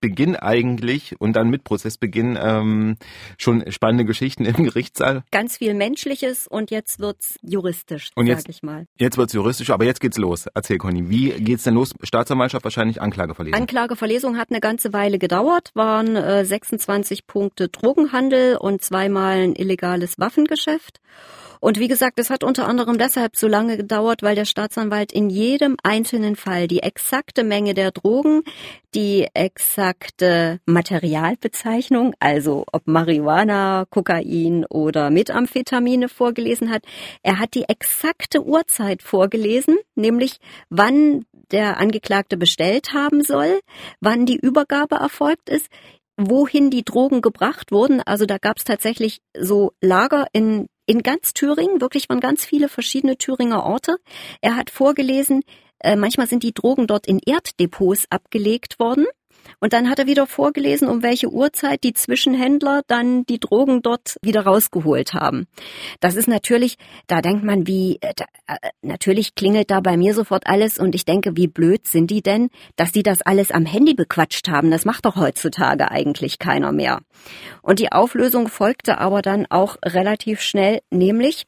Prozessbeginn 0.02 0.36
eigentlich 0.36 1.16
und 1.22 1.34
dann 1.36 1.50
mit 1.50 1.64
Prozessbeginn 1.64 2.38
ähm, 2.42 2.96
schon 3.38 3.72
spannende 3.72 4.04
Geschichten 4.06 4.46
im 4.46 4.64
Gerichtssaal. 4.64 5.24
Ganz 5.32 5.58
viel 5.58 5.74
Menschliches 5.76 6.48
und 6.48 6.72
jetzt 6.72 7.00
wird's 7.00 7.38
juristisch, 7.44 8.10
Und 8.16 8.26
sag 8.28 8.38
jetzt- 8.38 8.50
ich 8.50 8.64
mal. 8.64 8.88
Jetzt 8.98 9.18
wird's 9.18 9.34
juristisch, 9.34 9.70
aber 9.70 9.86
jetzt 9.86 10.02
geht's 10.02 10.18
los. 10.18 10.48
Erzähl, 10.54 10.78
Conny, 10.80 11.10
wie 11.10 11.30
geht's 11.32 11.64
denn 11.64 11.76
los? 11.76 11.94
Staatsanwaltschaft 12.02 12.64
wahrscheinlich 12.64 13.00
Anklageverlesung. 13.02 13.60
Anklageverlesung 13.60 14.38
hat 14.38 14.50
eine 14.50 14.60
ganze 14.60 14.92
Weile 14.92 15.20
gedauert, 15.20 15.70
waren 15.76 16.16
äh, 16.16 16.44
26 16.46 17.28
Punkte 17.28 17.70
Drogenhandel 17.70 18.58
und 18.58 18.82
zweimal 18.84 19.38
ein 19.38 19.56
illegales 19.56 20.18
Waffengeschäft. 20.18 21.00
Und 21.62 21.80
wie 21.80 21.88
gesagt, 21.88 22.20
es 22.20 22.32
hat 22.32 22.44
unter 22.44 22.68
anderem 22.68 22.98
deshalb 22.98 23.36
so 23.36 23.48
lange 23.48 23.78
gedauert, 23.78 24.24
weil 24.24 24.36
der 24.36 24.46
Staatsanwalt 24.46 25.14
in 25.14 25.30
jedem 25.30 25.78
einzelnen 25.84 26.36
Fall 26.36 26.68
die 26.68 26.82
exakte 26.82 27.44
Menge 27.44 27.76
der 27.76 27.92
Drogen, 27.92 28.42
die 28.96 29.28
exakte 29.34 30.60
Materialbezeichnung, 30.66 32.16
also 32.20 32.66
ob 32.74 32.88
Marihuana, 32.88 33.86
Kokain 33.90 34.66
oder 34.66 35.12
Methamphetamine 35.12 36.10
vorgelesen 36.10 36.72
hat. 36.72 36.84
Er 37.22 37.38
hat 37.38 37.54
die 37.54 37.70
exakte 37.70 38.44
Uhrzeit 38.44 39.04
vorgelesen, 39.04 39.78
nämlich 39.96 40.40
wann 40.70 41.26
der 41.52 41.78
Angeklagte 41.78 42.38
bestellt 42.38 42.94
haben 42.94 43.22
soll, 43.22 43.60
wann 44.00 44.26
die 44.26 44.38
Übergabe 44.38 44.96
erfolgt 44.96 45.48
ist, 45.48 45.68
wohin 46.18 46.70
die 46.70 46.84
Drogen 46.84 47.22
gebracht 47.22 47.72
wurden. 47.72 48.02
Also 48.02 48.26
da 48.26 48.38
gab 48.38 48.58
es 48.58 48.64
tatsächlich 48.64 49.22
so 49.38 49.74
Lager 49.82 50.26
in, 50.34 50.68
in 50.92 51.04
ganz 51.04 51.34
Thüringen, 51.34 51.80
wirklich 51.80 52.08
von 52.08 52.20
ganz 52.20 52.44
viele 52.44 52.68
verschiedene 52.68 53.18
Thüringer 53.18 53.64
Orte. 53.64 53.96
Er 54.42 54.58
hat 54.58 54.70
vorgelesen, 54.70 55.42
äh, 55.80 55.96
manchmal 55.96 56.28
sind 56.28 56.44
die 56.44 56.54
Drogen 56.54 56.86
dort 56.86 57.08
in 57.08 57.20
Erddepots 57.26 58.08
abgelegt 58.10 58.78
worden. 58.78 59.06
Und 59.60 59.74
dann 59.74 59.90
hat 59.90 60.00
er 60.00 60.08
wieder 60.08 60.28
vorgelesen, 60.28 60.88
um 60.88 61.04
welche 61.04 61.30
Uhrzeit 61.30 61.84
die 61.84 61.94
Zwischenhändler 61.94 62.82
dann 62.88 63.26
die 63.26 63.40
Drogen 63.40 63.82
dort 63.82 64.18
wieder 64.22 64.42
rausgeholt 64.42 65.14
haben. 65.14 65.48
Das 66.00 66.16
ist 66.16 66.28
natürlich, 66.28 66.78
da 67.08 67.22
denkt 67.22 67.44
man, 67.44 67.68
wie, 67.68 67.98
äh, 68.02 68.14
da, 68.16 68.26
äh, 68.48 68.70
natürlich 68.82 69.36
klingelt 69.36 69.70
da 69.72 69.80
bei 69.80 69.98
mir 69.98 70.14
sofort 70.14 70.48
alles 70.48 70.78
und 70.78 70.96
ich 70.96 71.06
denke, 71.06 71.38
wie 71.38 71.48
blöd 71.48 71.88
sind 71.88 72.10
die 72.10 72.22
denn, 72.22 72.50
dass 72.76 72.92
die 72.92 73.04
das 73.04 73.22
alles 73.22 73.52
am 73.52 73.66
Handy 73.66 73.94
bequatscht 73.94 74.50
haben. 74.50 74.72
Das 74.72 74.86
macht 74.86 75.06
doch 75.06 75.16
heutzutage 75.16 75.92
eigentlich 75.92 76.40
keiner 76.40 76.72
mehr. 76.72 77.02
Und 77.62 77.80
die 77.80 77.92
Auflösung 77.92 78.48
folgte 78.48 78.98
aber 78.98 79.22
dann 79.22 79.46
auch 79.50 79.78
relativ 79.86 80.42
schnell, 80.42 80.80
nämlich 80.90 81.46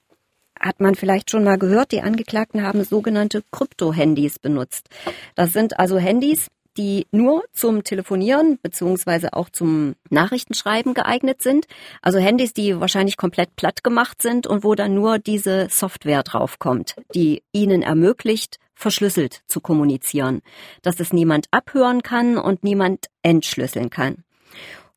hat 0.60 0.80
man 0.80 0.96
vielleicht 0.96 1.30
schon 1.30 1.44
mal 1.44 1.58
gehört, 1.58 1.92
die 1.92 2.02
Angeklagten 2.02 2.64
haben 2.64 2.84
sogenannte 2.84 3.44
Krypto-Handys 3.52 4.40
benutzt. 4.40 4.90
Das 5.36 5.52
sind 5.52 5.80
also 5.80 5.98
Handys, 5.98 6.48
die 6.78 7.08
nur 7.12 7.44
zum 7.54 7.84
Telefonieren 7.84 8.60
beziehungsweise 8.62 9.34
auch 9.34 9.50
zum 9.50 9.96
Nachrichtenschreiben 10.10 10.94
geeignet 10.94 11.42
sind. 11.42 11.66
Also 12.02 12.20
Handys, 12.20 12.54
die 12.54 12.80
wahrscheinlich 12.80 13.18
komplett 13.18 13.56
platt 13.56 13.84
gemacht 13.84 14.22
sind 14.22 14.48
und 14.48 14.64
wo 14.64 14.76
dann 14.76 14.94
nur 14.94 15.20
diese 15.20 15.68
Software 15.70 16.24
draufkommt, 16.24 16.96
die 17.14 17.44
ihnen 17.52 17.82
ermöglicht, 17.82 18.58
verschlüsselt 18.76 19.42
zu 19.48 19.62
kommunizieren, 19.62 20.42
dass 20.82 21.00
es 21.00 21.14
niemand 21.14 21.48
abhören 21.52 22.02
kann 22.02 22.38
und 22.38 22.64
niemand 22.64 23.08
entschlüsseln 23.22 23.90
kann. 23.90 24.24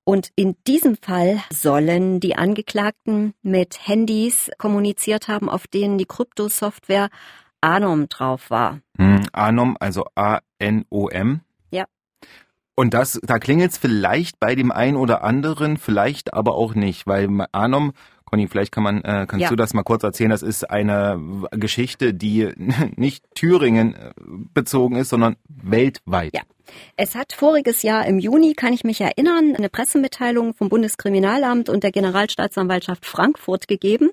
Und 0.05 0.31
in 0.37 0.57
diesem 0.69 0.97
Fall 0.97 1.43
sollen 1.53 2.21
die 2.21 2.37
Angeklagten 2.37 3.35
mit 3.43 3.89
Handys 3.89 4.51
kommuniziert 4.57 5.27
haben, 5.27 5.49
auf 5.49 5.67
denen 5.67 5.99
die 5.99 6.05
Kryptosoftware 6.05 7.09
Anom 7.61 8.09
drauf 8.09 8.51
war. 8.51 8.81
Hm, 8.99 9.27
Anom, 9.33 9.77
also 9.81 10.07
A-N-O-M. 10.15 11.41
Und 12.77 12.93
das, 12.95 13.19
da 13.23 13.39
klingelt 13.39 13.73
es 13.73 13.79
vielleicht 13.79 14.39
bei 14.39 14.55
dem 14.55 14.71
einen 14.71 14.97
oder 14.97 15.25
anderen, 15.25 15.79
vielleicht 15.79 16.35
aber 16.35 16.55
auch 16.55 16.75
nicht, 16.75 17.07
weil 17.07 17.29
Anom 17.53 17.93
Conny, 18.27 18.49
vielleicht 18.49 18.73
kann 18.73 18.83
man, 18.83 18.99
äh, 19.03 19.25
kannst 19.29 19.45
ja. 19.45 19.49
du 19.49 19.57
das 19.57 19.73
mal 19.73 19.85
kurz 19.85 20.03
erzählen? 20.03 20.31
Das 20.31 20.43
ist 20.43 20.69
eine 20.69 21.21
Geschichte, 21.53 22.13
die 22.13 22.53
nicht 22.97 23.25
Thüringen 23.35 23.95
äh, 23.95 24.13
bezogen 24.53 24.97
ist, 24.97 25.11
sondern 25.11 25.37
weltweit. 25.49 26.35
Ja. 26.35 26.43
Es 26.97 27.15
hat 27.15 27.33
voriges 27.33 27.83
Jahr 27.83 28.05
im 28.07 28.19
Juni, 28.19 28.55
kann 28.55 28.73
ich 28.73 28.83
mich 28.83 29.01
erinnern, 29.01 29.55
eine 29.57 29.69
Pressemitteilung 29.69 30.55
vom 30.55 30.69
Bundeskriminalamt 30.69 31.69
und 31.69 31.85
der 31.85 31.93
Generalstaatsanwaltschaft 31.93 33.07
Frankfurt 33.07 33.69
gegeben, 33.69 34.11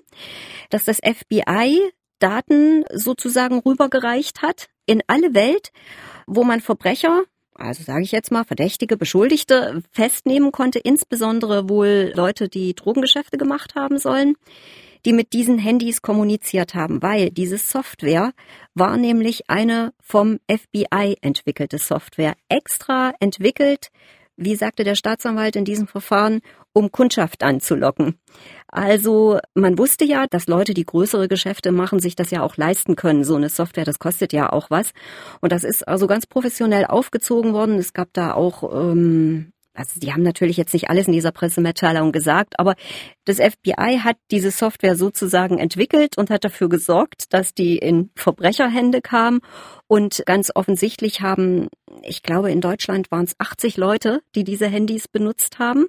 dass 0.70 0.84
das 0.84 0.98
FBI 0.98 1.80
Daten 2.20 2.84
sozusagen 2.92 3.58
rübergereicht 3.58 4.42
hat 4.42 4.68
in 4.86 5.02
alle 5.08 5.34
Welt, 5.34 5.72
wo 6.28 6.44
man 6.44 6.60
Verbrecher 6.60 7.24
also 7.54 7.82
sage 7.82 8.02
ich 8.02 8.12
jetzt 8.12 8.30
mal, 8.30 8.44
Verdächtige, 8.44 8.96
Beschuldigte 8.96 9.82
festnehmen 9.90 10.52
konnte, 10.52 10.78
insbesondere 10.78 11.68
wohl 11.68 12.12
Leute, 12.14 12.48
die 12.48 12.74
Drogengeschäfte 12.74 13.38
gemacht 13.38 13.74
haben 13.74 13.98
sollen, 13.98 14.36
die 15.04 15.12
mit 15.12 15.32
diesen 15.32 15.58
Handys 15.58 16.02
kommuniziert 16.02 16.74
haben, 16.74 17.02
weil 17.02 17.30
diese 17.30 17.58
Software 17.58 18.32
war 18.74 18.96
nämlich 18.96 19.48
eine 19.48 19.92
vom 20.00 20.38
FBI 20.50 21.16
entwickelte 21.20 21.78
Software, 21.78 22.34
extra 22.48 23.12
entwickelt, 23.20 23.90
wie 24.36 24.56
sagte 24.56 24.84
der 24.84 24.94
Staatsanwalt 24.94 25.56
in 25.56 25.64
diesem 25.64 25.86
Verfahren, 25.86 26.40
um 26.72 26.90
Kundschaft 26.90 27.42
anzulocken. 27.42 28.18
Also 28.66 29.38
man 29.54 29.78
wusste 29.78 30.04
ja, 30.04 30.26
dass 30.28 30.48
Leute, 30.48 30.74
die 30.74 30.84
größere 30.84 31.28
Geschäfte 31.28 31.70
machen, 31.70 32.00
sich 32.00 32.16
das 32.16 32.30
ja 32.30 32.42
auch 32.42 32.56
leisten 32.56 32.96
können. 32.96 33.22
So 33.22 33.36
eine 33.36 33.48
Software, 33.48 33.84
das 33.84 34.00
kostet 34.00 34.32
ja 34.32 34.52
auch 34.52 34.70
was. 34.70 34.90
Und 35.40 35.52
das 35.52 35.62
ist 35.62 35.86
also 35.86 36.08
ganz 36.08 36.26
professionell 36.26 36.84
aufgezogen 36.84 37.52
worden. 37.52 37.78
Es 37.78 37.92
gab 37.92 38.08
da 38.12 38.34
auch 38.34 38.74
ähm, 38.74 39.52
also 39.74 39.98
die 39.98 40.12
haben 40.12 40.22
natürlich 40.22 40.56
jetzt 40.56 40.72
nicht 40.72 40.88
alles 40.88 41.08
in 41.08 41.12
dieser 41.12 41.32
Pressemitteilung 41.32 42.12
gesagt, 42.12 42.60
aber 42.60 42.76
das 43.24 43.38
FBI 43.38 43.98
hat 44.02 44.16
diese 44.30 44.52
Software 44.52 44.94
sozusagen 44.94 45.58
entwickelt 45.58 46.16
und 46.16 46.30
hat 46.30 46.44
dafür 46.44 46.68
gesorgt, 46.68 47.32
dass 47.34 47.54
die 47.54 47.78
in 47.78 48.10
Verbrecherhände 48.14 49.02
kam. 49.02 49.40
Und 49.88 50.22
ganz 50.26 50.52
offensichtlich 50.54 51.20
haben, 51.20 51.68
ich 52.02 52.22
glaube, 52.22 52.52
in 52.52 52.60
Deutschland 52.60 53.10
waren 53.10 53.24
es 53.24 53.34
80 53.38 53.76
Leute, 53.76 54.22
die 54.36 54.44
diese 54.44 54.68
Handys 54.68 55.08
benutzt 55.08 55.58
haben. 55.58 55.86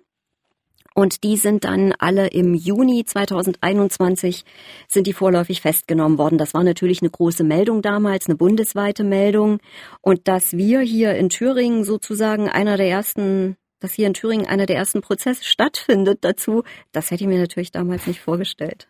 Und 0.97 1.23
die 1.23 1.35
sind 1.35 1.65
dann 1.65 1.93
alle 1.99 2.27
im 2.27 2.53
Juni 2.53 3.03
2021 3.03 4.45
sind 4.87 5.07
die 5.07 5.13
vorläufig 5.13 5.59
festgenommen 5.59 6.17
worden. 6.17 6.37
Das 6.37 6.53
war 6.53 6.63
natürlich 6.63 7.01
eine 7.01 7.11
große 7.11 7.43
Meldung 7.43 7.81
damals, 7.81 8.27
eine 8.27 8.37
bundesweite 8.37 9.03
Meldung. 9.03 9.59
Und 10.01 10.29
dass 10.29 10.53
wir 10.53 10.79
hier 10.79 11.13
in 11.15 11.27
Thüringen 11.29 11.83
sozusagen 11.83 12.47
einer 12.47 12.77
der 12.77 12.87
ersten 12.87 13.57
dass 13.85 13.93
hier 13.93 14.07
in 14.07 14.15
Thüringen 14.15 14.47
einer 14.47 14.65
der 14.65 14.77
ersten 14.77 15.01
Prozesse 15.01 15.43
stattfindet 15.43 16.17
dazu, 16.21 16.63
das 16.91 17.11
hätte 17.11 17.23
ich 17.23 17.27
mir 17.27 17.37
natürlich 17.37 17.71
damals 17.71 18.07
nicht 18.07 18.19
vorgestellt. 18.19 18.87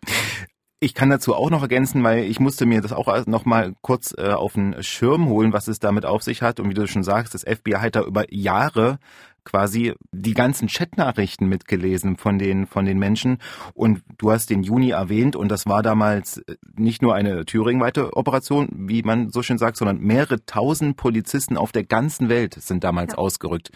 Ich 0.80 0.94
kann 0.94 1.10
dazu 1.10 1.34
auch 1.34 1.50
noch 1.50 1.60
ergänzen, 1.60 2.02
weil 2.02 2.24
ich 2.24 2.40
musste 2.40 2.64
mir 2.64 2.80
das 2.80 2.92
auch 2.92 3.26
noch 3.26 3.44
mal 3.44 3.74
kurz 3.82 4.14
äh, 4.16 4.28
auf 4.32 4.54
den 4.54 4.82
Schirm 4.82 5.28
holen, 5.28 5.52
was 5.52 5.68
es 5.68 5.80
damit 5.80 6.06
auf 6.06 6.22
sich 6.22 6.40
hat. 6.40 6.60
Und 6.60 6.70
wie 6.70 6.74
du 6.74 6.86
schon 6.86 7.02
sagst, 7.02 7.34
das 7.34 7.44
FBI 7.44 7.72
hat 7.72 7.96
da 7.96 8.02
über 8.02 8.24
Jahre 8.32 8.98
quasi 9.46 9.94
die 10.12 10.34
ganzen 10.34 10.68
Chatnachrichten 10.68 11.48
mitgelesen 11.48 12.16
von 12.18 12.38
den, 12.38 12.66
von 12.66 12.84
den 12.84 12.98
Menschen. 12.98 13.38
Und 13.72 14.02
du 14.18 14.30
hast 14.30 14.50
den 14.50 14.62
Juni 14.62 14.90
erwähnt 14.90 15.36
und 15.36 15.48
das 15.50 15.64
war 15.64 15.82
damals 15.82 16.42
nicht 16.76 17.00
nur 17.00 17.14
eine 17.14 17.46
thüringweite 17.46 18.14
Operation, 18.14 18.68
wie 18.72 19.02
man 19.02 19.30
so 19.30 19.42
schön 19.42 19.56
sagt, 19.56 19.78
sondern 19.78 20.00
mehrere 20.00 20.44
tausend 20.44 20.96
Polizisten 20.96 21.56
auf 21.56 21.72
der 21.72 21.84
ganzen 21.84 22.28
Welt 22.28 22.54
sind 22.54 22.84
damals 22.84 23.12
ja. 23.12 23.18
ausgerückt 23.18 23.70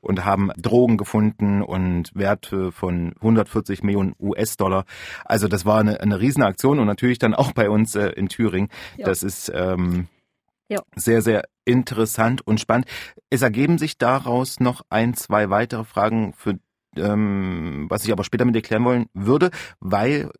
und 0.00 0.24
haben 0.24 0.50
Drogen 0.56 0.98
gefunden 0.98 1.62
und 1.62 2.14
Werte 2.14 2.70
von 2.70 3.14
140 3.16 3.82
Millionen 3.82 4.14
US-Dollar. 4.20 4.84
Also 5.24 5.48
das 5.48 5.64
war 5.64 5.80
eine, 5.80 6.00
eine 6.00 6.20
Riesenaktion 6.20 6.78
und 6.78 6.86
natürlich 6.86 7.18
dann 7.18 7.34
auch 7.34 7.52
bei 7.52 7.70
uns 7.70 7.94
äh, 7.94 8.08
in 8.10 8.28
Thüringen. 8.28 8.68
Ja. 8.98 9.06
Das 9.06 9.22
ist 9.22 9.50
ähm, 9.54 10.08
ja. 10.68 10.80
sehr, 10.94 11.22
sehr 11.22 11.44
interessant 11.64 12.46
und 12.46 12.60
spannend. 12.60 12.86
Es 13.30 13.42
ergeben 13.42 13.78
sich 13.78 13.98
daraus 13.98 14.60
noch 14.60 14.82
ein, 14.90 15.14
zwei 15.14 15.50
weitere 15.50 15.84
Fragen, 15.84 16.32
für 16.34 16.58
ähm, 16.96 17.86
was 17.88 18.04
ich 18.04 18.12
aber 18.12 18.24
später 18.24 18.44
mit 18.44 18.54
erklären 18.54 18.84
wollen 18.84 19.06
würde, 19.14 19.50
weil 19.80 20.30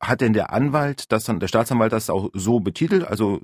hat 0.00 0.22
denn 0.22 0.32
der 0.32 0.52
Anwalt, 0.52 1.12
das 1.12 1.24
der 1.24 1.48
Staatsanwalt 1.48 1.92
das 1.92 2.08
auch 2.08 2.30
so 2.32 2.60
betitelt? 2.60 3.04
Also 3.04 3.42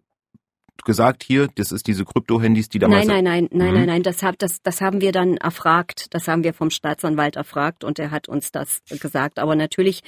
gesagt, 0.84 1.22
hier, 1.22 1.48
das 1.54 1.72
ist 1.72 1.86
diese 1.86 2.04
Krypto-Handys, 2.04 2.68
die 2.68 2.78
damals... 2.78 3.06
Nein, 3.06 3.24
nein, 3.24 3.44
nein, 3.44 3.48
nein, 3.52 3.68
mhm. 3.68 3.74
nein, 3.74 3.86
nein, 3.86 4.02
das, 4.02 4.22
hab, 4.22 4.38
das, 4.38 4.62
das 4.62 4.80
haben 4.80 5.00
wir 5.00 5.12
dann 5.12 5.36
erfragt, 5.36 6.14
das 6.14 6.28
haben 6.28 6.44
wir 6.44 6.54
vom 6.54 6.70
Staatsanwalt 6.70 7.36
erfragt 7.36 7.84
und 7.84 7.98
er 7.98 8.10
hat 8.10 8.28
uns 8.28 8.52
das 8.52 8.82
gesagt. 9.00 9.38
Aber 9.38 9.54
natürlich 9.54 10.02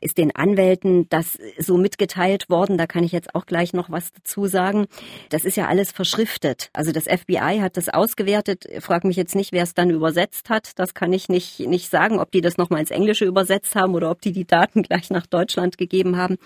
ist 0.00 0.18
den 0.18 0.34
Anwälten 0.34 1.08
das 1.08 1.38
so 1.58 1.76
mitgeteilt 1.76 2.48
worden, 2.50 2.78
da 2.78 2.86
kann 2.86 3.04
ich 3.04 3.12
jetzt 3.12 3.34
auch 3.34 3.46
gleich 3.46 3.72
noch 3.72 3.90
was 3.90 4.12
dazu 4.12 4.46
sagen. 4.46 4.86
Das 5.30 5.44
ist 5.44 5.56
ja 5.56 5.68
alles 5.68 5.92
verschriftet. 5.92 6.70
Also 6.72 6.92
das 6.92 7.04
FBI 7.04 7.58
hat 7.60 7.76
das 7.76 7.88
ausgewertet, 7.88 8.66
frag 8.80 9.04
mich 9.04 9.16
jetzt 9.16 9.34
nicht, 9.34 9.52
wer 9.52 9.62
es 9.62 9.74
dann 9.74 9.90
übersetzt 9.90 10.50
hat, 10.50 10.78
das 10.78 10.94
kann 10.94 11.12
ich 11.12 11.28
nicht, 11.28 11.60
nicht 11.60 11.90
sagen, 11.90 12.18
ob 12.18 12.30
die 12.30 12.40
das 12.40 12.56
nochmal 12.56 12.80
ins 12.80 12.90
Englische 12.90 13.24
übersetzt 13.24 13.74
haben 13.74 13.94
oder 13.94 14.10
ob 14.10 14.20
die 14.20 14.32
die 14.32 14.46
Daten 14.46 14.82
gleich 14.82 15.10
nach 15.10 15.26
Deutschland 15.26 15.78
gegeben 15.78 16.16
haben. 16.16 16.36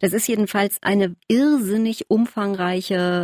Das 0.00 0.12
ist 0.12 0.26
jedenfalls 0.26 0.78
eine 0.82 1.14
irrsinnig 1.28 2.10
umfangreiche 2.10 3.21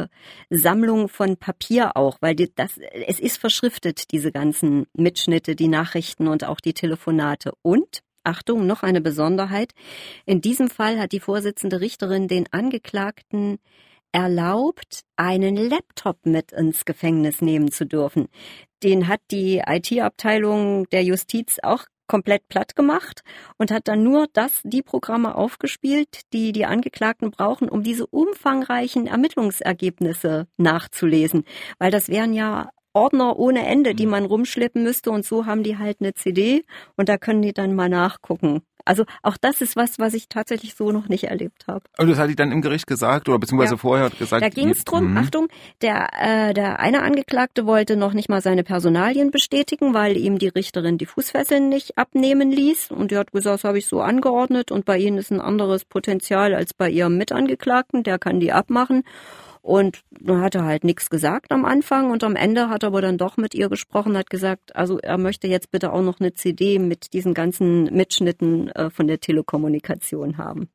Sammlung 0.50 1.08
von 1.08 1.36
Papier 1.36 1.96
auch, 1.96 2.18
weil 2.20 2.34
die, 2.34 2.52
das, 2.54 2.78
es 3.06 3.20
ist 3.20 3.38
verschriftet, 3.38 4.12
diese 4.12 4.32
ganzen 4.32 4.86
Mitschnitte, 4.94 5.56
die 5.56 5.68
Nachrichten 5.68 6.28
und 6.28 6.44
auch 6.44 6.60
die 6.60 6.74
Telefonate. 6.74 7.52
Und 7.62 8.02
Achtung, 8.24 8.66
noch 8.66 8.82
eine 8.82 9.00
Besonderheit. 9.00 9.72
In 10.26 10.40
diesem 10.40 10.68
Fall 10.68 10.98
hat 10.98 11.12
die 11.12 11.20
Vorsitzende 11.20 11.80
Richterin 11.80 12.28
den 12.28 12.46
Angeklagten 12.52 13.58
erlaubt, 14.12 15.02
einen 15.16 15.56
Laptop 15.56 16.24
mit 16.24 16.52
ins 16.52 16.84
Gefängnis 16.84 17.40
nehmen 17.40 17.70
zu 17.70 17.86
dürfen. 17.86 18.28
Den 18.82 19.08
hat 19.08 19.20
die 19.30 19.62
IT-Abteilung 19.66 20.88
der 20.90 21.02
Justiz 21.04 21.58
auch 21.62 21.84
komplett 22.08 22.48
platt 22.48 22.74
gemacht 22.74 23.22
und 23.58 23.70
hat 23.70 23.86
dann 23.86 24.02
nur 24.02 24.26
das, 24.32 24.60
die 24.64 24.82
Programme 24.82 25.34
aufgespielt, 25.34 26.22
die 26.32 26.52
die 26.52 26.66
Angeklagten 26.66 27.30
brauchen, 27.30 27.68
um 27.68 27.82
diese 27.82 28.06
umfangreichen 28.06 29.06
Ermittlungsergebnisse 29.06 30.48
nachzulesen. 30.56 31.44
Weil 31.78 31.90
das 31.90 32.08
wären 32.08 32.32
ja 32.32 32.70
Ordner 32.94 33.38
ohne 33.38 33.66
Ende, 33.66 33.94
die 33.94 34.06
mhm. 34.06 34.12
man 34.12 34.24
rumschleppen 34.24 34.82
müsste 34.82 35.10
und 35.10 35.24
so 35.24 35.46
haben 35.46 35.62
die 35.62 35.78
halt 35.78 35.98
eine 36.00 36.14
CD 36.14 36.64
und 36.96 37.08
da 37.08 37.18
können 37.18 37.42
die 37.42 37.52
dann 37.52 37.74
mal 37.74 37.88
nachgucken. 37.88 38.62
Also 38.88 39.04
auch 39.22 39.36
das 39.36 39.60
ist 39.60 39.76
was, 39.76 39.98
was 39.98 40.14
ich 40.14 40.28
tatsächlich 40.28 40.74
so 40.74 40.92
noch 40.92 41.08
nicht 41.08 41.24
erlebt 41.24 41.66
habe. 41.68 41.82
Und 41.98 42.08
das 42.08 42.18
hatte 42.18 42.30
ich 42.30 42.36
dann 42.36 42.50
im 42.52 42.62
Gericht 42.62 42.86
gesagt 42.86 43.28
oder 43.28 43.38
beziehungsweise 43.38 43.74
ja. 43.74 43.78
vorher 43.78 44.10
gesagt? 44.10 44.42
Da 44.42 44.48
ging 44.48 44.70
es 44.70 44.84
drum, 44.84 45.12
mh. 45.12 45.20
Achtung, 45.20 45.48
der, 45.82 46.08
äh, 46.18 46.54
der 46.54 46.80
eine 46.80 47.02
Angeklagte 47.02 47.66
wollte 47.66 47.96
noch 47.96 48.14
nicht 48.14 48.30
mal 48.30 48.40
seine 48.40 48.64
Personalien 48.64 49.30
bestätigen, 49.30 49.92
weil 49.92 50.16
ihm 50.16 50.38
die 50.38 50.48
Richterin 50.48 50.96
die 50.96 51.04
Fußfesseln 51.04 51.68
nicht 51.68 51.98
abnehmen 51.98 52.50
ließ. 52.50 52.90
Und 52.90 53.10
die 53.10 53.18
hat 53.18 53.32
gesagt, 53.32 53.54
das 53.56 53.64
habe 53.64 53.78
ich 53.78 53.86
so 53.86 54.00
angeordnet 54.00 54.72
und 54.72 54.86
bei 54.86 54.96
Ihnen 54.96 55.18
ist 55.18 55.30
ein 55.30 55.40
anderes 55.40 55.84
Potenzial 55.84 56.54
als 56.54 56.72
bei 56.72 56.88
Ihrem 56.88 57.18
Mitangeklagten, 57.18 58.04
der 58.04 58.18
kann 58.18 58.40
die 58.40 58.52
abmachen. 58.52 59.04
Und 59.68 60.00
dann 60.18 60.40
hat 60.40 60.54
er 60.54 60.64
halt 60.64 60.82
nichts 60.82 61.10
gesagt 61.10 61.52
am 61.52 61.66
Anfang 61.66 62.10
und 62.10 62.24
am 62.24 62.36
Ende 62.36 62.70
hat 62.70 62.84
er 62.84 62.86
aber 62.86 63.02
dann 63.02 63.18
doch 63.18 63.36
mit 63.36 63.54
ihr 63.54 63.68
gesprochen, 63.68 64.16
hat 64.16 64.30
gesagt, 64.30 64.74
also 64.74 64.98
er 64.98 65.18
möchte 65.18 65.46
jetzt 65.46 65.70
bitte 65.70 65.92
auch 65.92 66.00
noch 66.00 66.20
eine 66.20 66.32
CD 66.32 66.78
mit 66.78 67.12
diesen 67.12 67.34
ganzen 67.34 67.84
Mitschnitten 67.94 68.70
äh, 68.70 68.88
von 68.88 69.06
der 69.06 69.20
Telekommunikation 69.20 70.38
haben. 70.38 70.70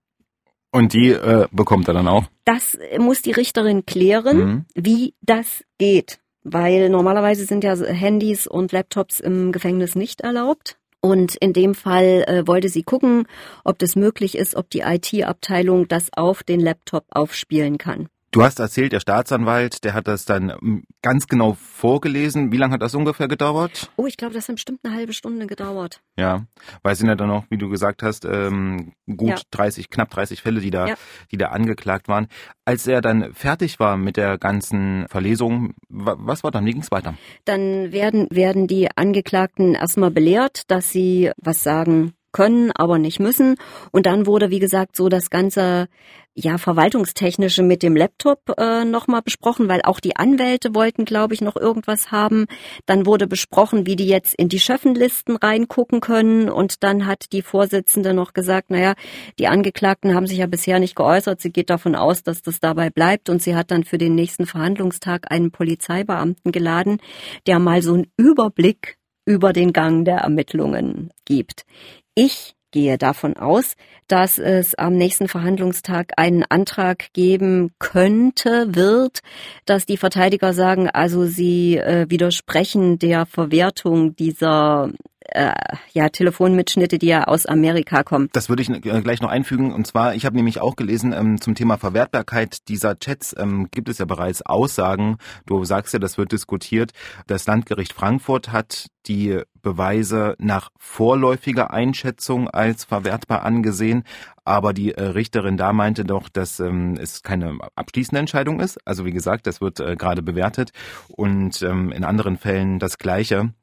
Und 0.71 0.93
die 0.93 1.09
äh, 1.09 1.47
bekommt 1.51 1.87
er 1.87 1.95
dann 1.95 2.07
auch? 2.07 2.25
Das 2.45 2.77
muss 2.99 3.23
die 3.23 3.31
Richterin 3.31 3.87
klären, 3.87 4.37
mhm. 4.37 4.65
wie 4.75 5.15
das 5.21 5.63
geht. 5.79 6.19
Weil 6.43 6.89
normalerweise 6.89 7.45
sind 7.45 7.63
ja 7.63 7.75
Handys 7.75 8.45
und 8.45 8.73
Laptops 8.73 9.19
im 9.19 9.51
Gefängnis 9.51 9.95
nicht 9.95 10.21
erlaubt. 10.21 10.77
Und 11.01 11.35
in 11.37 11.53
dem 11.53 11.73
Fall 11.73 12.25
äh, 12.27 12.45
wollte 12.45 12.69
sie 12.69 12.83
gucken, 12.83 13.25
ob 13.63 13.79
das 13.79 13.95
möglich 13.95 14.37
ist, 14.37 14.55
ob 14.55 14.69
die 14.69 14.81
IT-Abteilung 14.81 15.87
das 15.87 16.09
auf 16.15 16.43
den 16.43 16.59
Laptop 16.59 17.05
aufspielen 17.09 17.79
kann. 17.79 18.07
Du 18.33 18.41
hast 18.41 18.59
erzählt, 18.59 18.91
der 18.91 18.99
Staatsanwalt, 18.99 19.83
der 19.83 19.93
hat 19.93 20.07
das 20.07 20.25
dann 20.25 20.51
hm, 20.51 20.83
ganz 21.03 21.27
genau 21.27 21.53
vorgelesen. 21.53 22.51
Wie 22.51 22.57
lange 22.57 22.73
hat 22.73 22.81
das 22.81 22.95
ungefähr 22.95 23.27
gedauert? 23.27 23.91
Oh, 23.95 24.07
ich 24.07 24.17
glaube, 24.17 24.33
das 24.33 24.47
hat 24.47 24.55
bestimmt 24.55 24.79
eine 24.83 24.95
halbe 24.95 25.13
Stunde 25.13 25.45
gedauert. 25.45 26.01
Ja, 26.17 26.47
weil 26.81 26.93
es 26.93 26.99
sind 26.99 27.09
ja 27.09 27.15
dann 27.15 27.27
noch, 27.27 27.45
wie 27.51 27.59
du 27.59 27.69
gesagt 27.69 28.01
hast, 28.01 28.25
ähm, 28.25 28.93
gut 29.05 29.29
ja. 29.29 29.37
30, 29.51 29.91
knapp 29.91 30.09
30 30.09 30.41
Fälle, 30.41 30.61
die 30.61 30.71
da, 30.71 30.87
ja. 30.87 30.95
die 31.31 31.37
da 31.37 31.49
angeklagt 31.49 32.07
waren. 32.07 32.27
Als 32.65 32.87
er 32.87 33.01
dann 33.01 33.35
fertig 33.35 33.79
war 33.79 33.97
mit 33.97 34.17
der 34.17 34.39
ganzen 34.39 35.05
Verlesung, 35.09 35.75
was 35.89 36.43
war 36.43 36.49
dann? 36.49 36.65
Wie 36.65 36.71
ging 36.71 36.81
es 36.81 36.89
weiter? 36.89 37.13
Dann 37.45 37.91
werden, 37.91 38.27
werden 38.31 38.65
die 38.65 38.89
Angeklagten 38.95 39.75
erstmal 39.75 40.09
belehrt, 40.09 40.71
dass 40.71 40.89
sie 40.89 41.29
was 41.37 41.61
sagen 41.61 42.13
können, 42.33 42.71
aber 42.75 42.99
nicht 42.99 43.19
müssen. 43.19 43.55
Und 43.91 44.05
dann 44.05 44.25
wurde, 44.25 44.49
wie 44.49 44.59
gesagt, 44.59 44.97
so 44.97 45.07
das 45.07 45.29
ganze 45.29 45.87
ja 46.35 46.57
verwaltungstechnische 46.57 47.61
mit 47.61 47.83
dem 47.83 47.95
Laptop 47.95 48.55
äh, 48.57 48.85
nochmal 48.85 49.21
besprochen, 49.21 49.69
weil 49.69 49.81
auch 49.83 49.99
die 49.99 50.15
Anwälte 50.15 50.73
wollten, 50.73 51.05
glaube 51.05 51.33
ich, 51.33 51.41
noch 51.41 51.55
irgendwas 51.55 52.11
haben. 52.11 52.45
Dann 52.85 53.05
wurde 53.05 53.27
besprochen, 53.27 53.85
wie 53.85 53.95
die 53.95 54.07
jetzt 54.07 54.33
in 54.35 54.49
die 54.49 54.59
Schöffenlisten 54.59 55.35
reingucken 55.35 56.01
können. 56.01 56.49
Und 56.49 56.83
dann 56.83 57.05
hat 57.05 57.31
die 57.31 57.43
Vorsitzende 57.43 58.13
noch 58.13 58.33
gesagt, 58.33 58.71
naja, 58.71 58.95
die 59.37 59.47
Angeklagten 59.47 60.15
haben 60.15 60.27
sich 60.27 60.39
ja 60.39 60.47
bisher 60.47 60.79
nicht 60.79 60.95
geäußert. 60.95 61.39
Sie 61.39 61.51
geht 61.51 61.69
davon 61.69 61.95
aus, 61.95 62.23
dass 62.23 62.41
das 62.41 62.59
dabei 62.59 62.89
bleibt. 62.89 63.29
Und 63.29 63.41
sie 63.41 63.55
hat 63.55 63.69
dann 63.69 63.83
für 63.83 63.97
den 63.97 64.15
nächsten 64.15 64.45
Verhandlungstag 64.45 65.31
einen 65.31 65.51
Polizeibeamten 65.51 66.51
geladen, 66.51 66.97
der 67.45 67.59
mal 67.59 67.81
so 67.81 67.93
einen 67.93 68.07
Überblick 68.17 68.97
über 69.25 69.53
den 69.53 69.71
Gang 69.71 70.03
der 70.03 70.17
Ermittlungen 70.17 71.11
gibt. 71.25 71.65
Ich 72.15 72.55
gehe 72.73 72.97
davon 72.97 73.37
aus, 73.37 73.75
dass 74.07 74.39
es 74.39 74.75
am 74.75 74.93
nächsten 74.97 75.27
Verhandlungstag 75.27 76.11
einen 76.17 76.43
Antrag 76.43 77.13
geben 77.13 77.71
könnte, 77.79 78.75
wird, 78.75 79.19
dass 79.65 79.85
die 79.85 79.97
Verteidiger 79.97 80.53
sagen, 80.53 80.89
also 80.89 81.25
sie 81.25 81.77
äh, 81.77 82.07
widersprechen 82.09 82.99
der 82.99 83.25
Verwertung 83.25 84.15
dieser 84.15 84.91
äh, 85.21 85.53
ja, 85.93 86.09
Telefonmitschnitte, 86.09 86.97
die 86.97 87.07
ja 87.07 87.23
aus 87.23 87.45
Amerika 87.45 88.03
kommen. 88.03 88.29
Das 88.33 88.49
würde 88.49 88.61
ich 88.61 88.69
äh, 88.69 88.79
gleich 88.79 89.21
noch 89.21 89.29
einfügen. 89.29 89.71
Und 89.71 89.87
zwar, 89.87 90.15
ich 90.15 90.25
habe 90.25 90.35
nämlich 90.35 90.59
auch 90.59 90.75
gelesen, 90.75 91.13
ähm, 91.13 91.39
zum 91.39 91.55
Thema 91.55 91.77
Verwertbarkeit 91.77 92.67
dieser 92.67 92.99
Chats 92.99 93.35
ähm, 93.37 93.69
gibt 93.71 93.89
es 93.89 93.99
ja 93.99 94.05
bereits 94.05 94.41
Aussagen. 94.41 95.17
Du 95.45 95.63
sagst 95.63 95.93
ja, 95.93 95.99
das 95.99 96.17
wird 96.17 96.31
diskutiert. 96.31 96.91
Das 97.27 97.45
Landgericht 97.47 97.93
Frankfurt 97.93 98.51
hat 98.51 98.87
die 99.07 99.39
Beweise 99.63 100.35
nach 100.37 100.69
vorläufiger 100.77 101.71
Einschätzung 101.71 102.47
als 102.47 102.83
verwertbar 102.83 103.43
angesehen. 103.43 104.03
Aber 104.45 104.73
die 104.73 104.91
äh, 104.91 105.01
Richterin 105.01 105.57
da 105.57 105.73
meinte 105.73 106.05
doch, 106.05 106.29
dass 106.29 106.59
ähm, 106.59 106.97
es 107.01 107.23
keine 107.23 107.57
abschließende 107.75 108.19
Entscheidung 108.19 108.59
ist. 108.59 108.77
Also 108.85 109.05
wie 109.05 109.13
gesagt, 109.13 109.47
das 109.47 109.61
wird 109.61 109.79
äh, 109.79 109.95
gerade 109.95 110.21
bewertet. 110.21 110.71
Und 111.07 111.63
ähm, 111.63 111.91
in 111.91 112.03
anderen 112.03 112.37
Fällen 112.37 112.77
das 112.77 112.99
Gleiche. 112.99 113.53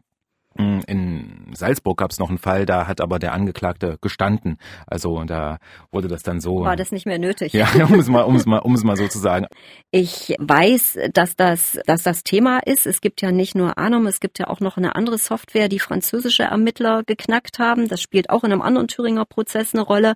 Hm, 0.56 0.82
in 0.88 1.52
Salzburg 1.54 1.96
gab 1.98 2.10
es 2.10 2.18
noch 2.18 2.28
einen 2.28 2.38
Fall, 2.38 2.66
da 2.66 2.88
hat 2.88 3.00
aber 3.00 3.20
der 3.20 3.32
Angeklagte 3.32 3.98
gestanden. 4.00 4.58
Also 4.86 5.22
da 5.24 5.58
wurde 5.92 6.08
das 6.08 6.24
dann 6.24 6.40
so. 6.40 6.64
War 6.64 6.74
das 6.74 6.90
nicht 6.90 7.06
mehr 7.06 7.18
nötig? 7.20 7.52
Ja, 7.52 7.68
um 7.84 8.00
es 8.00 8.08
mal, 8.08 8.22
um 8.22 8.34
es 8.34 8.46
mal, 8.46 8.58
um 8.58 8.74
es 8.74 8.82
mal 8.82 8.96
so 8.96 9.06
zu 9.06 9.20
sagen. 9.20 9.46
Ich 9.92 10.34
weiß, 10.40 10.98
dass 11.12 11.36
das, 11.36 11.78
dass 11.86 12.02
das 12.02 12.24
Thema 12.24 12.58
ist. 12.58 12.86
Es 12.86 13.00
gibt 13.00 13.22
ja 13.22 13.30
nicht 13.30 13.54
nur 13.54 13.78
Anom, 13.78 14.06
es 14.08 14.18
gibt 14.18 14.40
ja 14.40 14.48
auch 14.48 14.58
noch 14.60 14.76
eine 14.76 14.96
andere 14.96 15.18
Software, 15.18 15.68
die 15.68 15.78
französische 15.78 16.42
Ermittler 16.42 17.04
geknackt 17.04 17.60
haben. 17.60 17.86
Das 17.86 18.02
spielt 18.02 18.28
auch 18.28 18.42
in 18.42 18.52
einem 18.52 18.62
anderen 18.62 18.88
Thüringer 18.88 19.26
Prozess 19.26 19.72
eine 19.72 19.82
Rolle. 19.82 20.14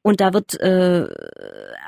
Und 0.00 0.20
da 0.20 0.34
wird, 0.34 0.60
äh, 0.60 1.06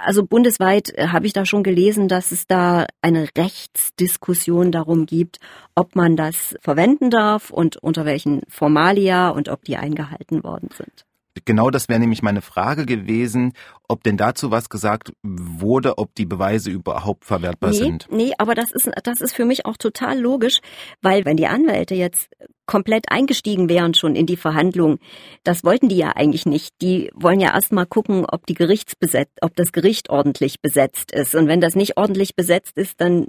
also 0.05 0.25
bundesweit 0.25 0.91
äh, 0.97 1.09
habe 1.09 1.27
ich 1.27 1.35
da 1.35 1.45
schon 1.45 1.63
gelesen, 1.63 2.09
dass 2.09 2.33
es 2.33 2.47
da 2.47 2.87
eine 3.03 3.29
Rechtsdiskussion 3.37 4.73
darum 4.73 5.05
gibt, 5.05 5.39
ob 5.75 5.95
man 5.97 6.17
das 6.17 6.57
verwenden 6.63 7.11
darf 7.11 7.51
und 7.51 7.77
unter 7.87 8.05
welchen 8.05 8.43
Formalia 8.49 9.31
und 9.31 9.49
ob 9.49 9.65
die 9.65 9.77
eingehalten 9.77 10.43
worden 10.45 10.69
sind. 10.77 11.07
Genau 11.45 11.71
das 11.71 11.89
wäre 11.89 12.01
nämlich 12.01 12.23
meine 12.23 12.41
Frage 12.41 12.87
gewesen, 12.87 13.53
ob 13.89 14.03
denn 14.03 14.17
dazu 14.17 14.51
was 14.51 14.69
gesagt 14.69 15.13
wurde, 15.23 15.99
ob 15.99 16.15
die 16.15 16.25
Beweise 16.25 16.71
überhaupt 16.71 17.25
verwertbar 17.25 17.71
nee, 17.71 17.77
sind. 17.77 18.09
Nee, 18.11 18.33
aber 18.39 18.55
das 18.55 18.73
ist, 18.73 18.91
das 19.05 19.21
ist 19.21 19.35
für 19.35 19.45
mich 19.45 19.67
auch 19.67 19.77
total 19.77 20.19
logisch, 20.19 20.61
weil 21.03 21.25
wenn 21.25 21.37
die 21.37 21.47
Anwälte 21.47 21.95
jetzt 21.95 22.31
komplett 22.65 23.05
eingestiegen 23.11 23.69
wären 23.69 23.95
schon 23.95 24.17
in 24.17 24.27
die 24.27 24.37
Verhandlungen, 24.37 24.99
das 25.45 25.63
wollten 25.63 25.89
die 25.89 25.99
ja 25.99 26.13
eigentlich 26.17 26.47
nicht. 26.47 26.75
Die 26.81 27.11
wollen 27.15 27.39
ja 27.39 27.55
erstmal 27.55 27.87
gucken, 27.87 28.25
ob 28.27 28.47
die 28.47 28.55
Gerichtsbesetz, 28.55 29.29
ob 29.41 29.55
das 29.57 29.73
Gericht 29.73 30.11
ordentlich 30.11 30.61
besetzt 30.63 31.13
ist. 31.13 31.35
Und 31.35 31.49
wenn 31.49 31.61
das 31.61 31.77
nicht 31.77 31.97
ordentlich 31.97 32.35
besetzt 32.35 32.77
ist, 32.77 33.01
dann, 33.01 33.29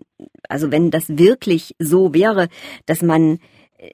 also 0.50 0.72
wenn 0.72 0.92
das 0.92 1.06
wirklich 1.10 1.76
so 1.78 2.14
wäre, 2.14 2.48
dass 2.86 3.02
man 3.02 3.40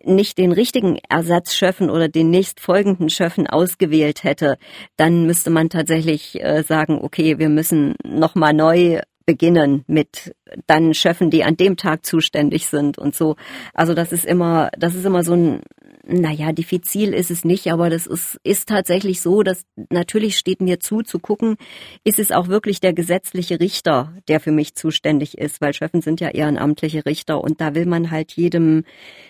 nicht 0.03 0.37
den 0.37 0.51
richtigen 0.51 0.97
Ersatzschöffen 1.09 1.89
oder 1.89 2.07
den 2.07 2.29
nächstfolgenden 2.29 3.09
Schöffen 3.09 3.47
ausgewählt 3.47 4.23
hätte, 4.23 4.57
dann 4.97 5.25
müsste 5.25 5.49
man 5.49 5.69
tatsächlich 5.69 6.41
äh, 6.41 6.63
sagen, 6.63 6.99
okay, 7.01 7.37
wir 7.39 7.49
müssen 7.49 7.95
nochmal 8.05 8.53
neu 8.53 9.01
beginnen 9.25 9.83
mit 9.87 10.35
dann 10.67 10.93
Schöffen, 10.93 11.29
die 11.29 11.43
an 11.43 11.57
dem 11.57 11.77
Tag 11.77 12.05
zuständig 12.05 12.67
sind 12.67 12.97
und 12.97 13.15
so. 13.15 13.35
Also 13.73 13.93
das 13.93 14.11
ist 14.11 14.25
immer, 14.25 14.69
das 14.77 14.95
ist 14.95 15.05
immer 15.05 15.23
so 15.23 15.33
ein, 15.33 15.61
naja, 16.05 16.51
diffizil 16.51 17.13
ist 17.13 17.31
es 17.31 17.45
nicht, 17.45 17.71
aber 17.71 17.89
das 17.89 18.07
ist, 18.07 18.37
ist 18.43 18.67
tatsächlich 18.67 19.21
so, 19.21 19.41
dass 19.41 19.65
natürlich 19.89 20.37
steht 20.37 20.61
mir 20.61 20.79
zu, 20.79 21.01
zu 21.01 21.19
gucken, 21.19 21.55
ist 22.03 22.19
es 22.19 22.31
auch 22.31 22.49
wirklich 22.49 22.81
der 22.81 22.93
gesetzliche 22.93 23.59
Richter, 23.59 24.13
der 24.27 24.41
für 24.41 24.51
mich 24.51 24.75
zuständig 24.75 25.37
ist, 25.37 25.61
weil 25.61 25.73
Schöffen 25.73 26.01
sind 26.01 26.19
ja 26.19 26.29
ehrenamtliche 26.29 27.05
Richter 27.05 27.41
und 27.41 27.61
da 27.61 27.73
will 27.73 27.85
man 27.85 28.11
halt 28.11 28.33
jedem, 28.33 28.83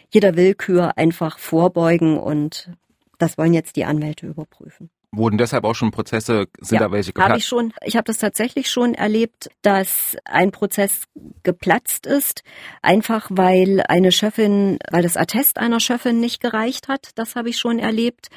jeder 0.10 0.36
Willkür 0.36 0.98
einfach 0.98 1.38
vorbeugen 1.38 2.18
und 2.18 2.72
das 3.20 3.38
wollen 3.38 3.54
jetzt 3.54 3.76
die 3.76 3.86
Anwälte 3.86 4.26
überprüfen. 4.26 4.90
Wurden 5.16 5.38
deshalb 5.38 5.64
auch 5.64 5.76
schon 5.76 5.92
Prozesse, 5.92 6.48
sind 6.60 6.80
ja, 6.80 6.88
da 6.88 6.92
welche 6.92 7.14
geplatzt? 7.14 7.30
Habe 7.30 7.38
ich 7.38 7.46
schon. 7.46 7.72
Ich 7.86 7.96
habe 7.96 8.06
das 8.06 8.18
tatsächlich 8.18 8.72
schon 8.72 8.96
erlebt, 8.96 9.52
dass 9.62 10.18
ein 10.26 10.50
Prozess 10.52 11.04
geplatzt 11.44 12.08
ist, 12.08 12.42
einfach 12.82 13.28
weil 13.30 13.84
eine 13.88 14.12
Schöffin, 14.12 14.80
weil 14.90 15.04
das 15.04 15.16
Attest 15.16 15.60
einer 15.60 15.80
Schöffin 15.80 16.20
nicht 16.20 16.42
gereicht 16.42 16.88
hat. 16.88 17.12
Das 17.14 17.36
habe 17.36 17.50
ich 17.50 17.60
schon 17.60 17.78
erlebt. 17.78 18.30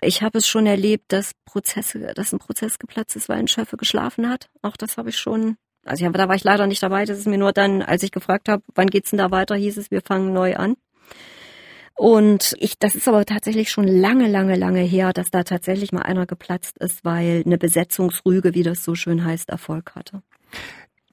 Ich 0.00 0.22
habe 0.22 0.38
es 0.38 0.48
schon 0.48 0.66
erlebt, 0.66 1.12
dass 1.12 1.34
Prozesse, 1.44 2.12
dass 2.16 2.32
ein 2.32 2.40
Prozess 2.40 2.80
geplatzt 2.80 3.14
ist, 3.14 3.28
weil 3.28 3.38
ein 3.38 3.46
Schöffe 3.46 3.76
geschlafen 3.76 4.28
hat. 4.28 4.48
Auch 4.60 4.76
das 4.76 4.96
habe 4.96 5.10
ich 5.10 5.18
schon. 5.18 5.56
Also 5.84 6.04
ich, 6.04 6.12
da 6.12 6.28
war 6.28 6.34
ich 6.34 6.42
leider 6.42 6.66
nicht 6.66 6.82
dabei. 6.82 7.04
Das 7.04 7.16
ist 7.16 7.28
mir 7.28 7.38
nur 7.38 7.52
dann, 7.52 7.80
als 7.80 8.02
ich 8.02 8.10
gefragt 8.10 8.48
habe, 8.48 8.64
wann 8.74 8.88
geht's 8.88 9.10
denn 9.10 9.18
da 9.18 9.30
weiter, 9.30 9.54
hieß 9.54 9.76
es, 9.76 9.92
wir 9.92 10.02
fangen 10.02 10.32
neu 10.32 10.56
an. 10.56 10.74
Und 11.96 12.54
ich, 12.58 12.78
das 12.78 12.94
ist 12.96 13.06
aber 13.06 13.24
tatsächlich 13.24 13.70
schon 13.70 13.86
lange, 13.86 14.28
lange, 14.28 14.56
lange 14.56 14.80
her, 14.80 15.12
dass 15.12 15.30
da 15.30 15.44
tatsächlich 15.44 15.92
mal 15.92 16.02
einer 16.02 16.26
geplatzt 16.26 16.78
ist, 16.78 17.04
weil 17.04 17.42
eine 17.46 17.56
Besetzungsrüge, 17.56 18.54
wie 18.54 18.64
das 18.64 18.84
so 18.84 18.94
schön 18.94 19.24
heißt, 19.24 19.48
Erfolg 19.48 19.94
hatte. 19.94 20.22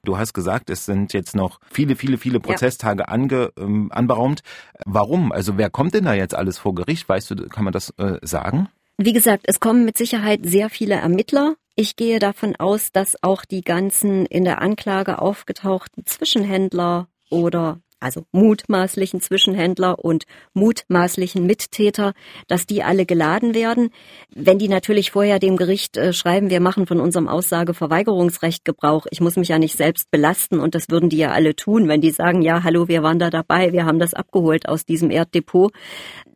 Du 0.04 0.18
hast 0.18 0.32
gesagt, 0.32 0.68
es 0.68 0.84
sind 0.84 1.12
jetzt 1.12 1.36
noch 1.36 1.60
viele, 1.70 1.94
viele, 1.94 2.18
viele 2.18 2.40
Prozesstage 2.40 3.04
ja. 3.06 3.08
ange, 3.08 3.52
ähm, 3.56 3.92
anberaumt. 3.92 4.42
Warum? 4.84 5.30
Also 5.30 5.56
wer 5.56 5.70
kommt 5.70 5.94
denn 5.94 6.04
da 6.04 6.14
jetzt 6.14 6.34
alles 6.34 6.58
vor 6.58 6.74
Gericht? 6.74 7.08
Weißt 7.08 7.30
du, 7.30 7.36
kann 7.48 7.62
man 7.62 7.72
das 7.72 7.90
äh, 7.98 8.18
sagen? 8.22 8.68
Wie 8.98 9.12
gesagt, 9.12 9.44
es 9.46 9.60
kommen 9.60 9.84
mit 9.84 9.96
Sicherheit 9.96 10.40
sehr 10.42 10.70
viele 10.70 10.96
Ermittler. 10.96 11.54
Ich 11.76 11.94
gehe 11.94 12.18
davon 12.18 12.56
aus, 12.56 12.90
dass 12.90 13.22
auch 13.22 13.44
die 13.44 13.62
ganzen 13.62 14.26
in 14.26 14.44
der 14.44 14.60
Anklage 14.60 15.20
aufgetauchten 15.20 16.04
Zwischenhändler 16.04 17.06
oder 17.30 17.78
also 18.02 18.24
mutmaßlichen 18.32 19.20
Zwischenhändler 19.20 19.98
und 19.98 20.24
mutmaßlichen 20.54 21.46
Mittäter, 21.46 22.12
dass 22.48 22.66
die 22.66 22.82
alle 22.82 23.06
geladen 23.06 23.54
werden. 23.54 23.90
Wenn 24.34 24.58
die 24.58 24.68
natürlich 24.68 25.10
vorher 25.10 25.38
dem 25.38 25.56
Gericht 25.56 25.96
äh, 25.96 26.12
schreiben, 26.12 26.50
wir 26.50 26.60
machen 26.60 26.86
von 26.86 27.00
unserem 27.00 27.28
Aussageverweigerungsrecht 27.28 28.64
Gebrauch, 28.64 29.06
ich 29.10 29.20
muss 29.20 29.36
mich 29.36 29.48
ja 29.48 29.58
nicht 29.58 29.76
selbst 29.76 30.10
belasten 30.10 30.60
und 30.60 30.74
das 30.74 30.90
würden 30.90 31.08
die 31.08 31.18
ja 31.18 31.30
alle 31.30 31.54
tun, 31.54 31.88
wenn 31.88 32.00
die 32.00 32.10
sagen, 32.10 32.42
ja, 32.42 32.62
hallo, 32.62 32.88
wir 32.88 33.02
waren 33.02 33.18
da 33.18 33.30
dabei, 33.30 33.72
wir 33.72 33.86
haben 33.86 33.98
das 33.98 34.14
abgeholt 34.14 34.68
aus 34.68 34.84
diesem 34.84 35.10
Erddepot, 35.10 35.72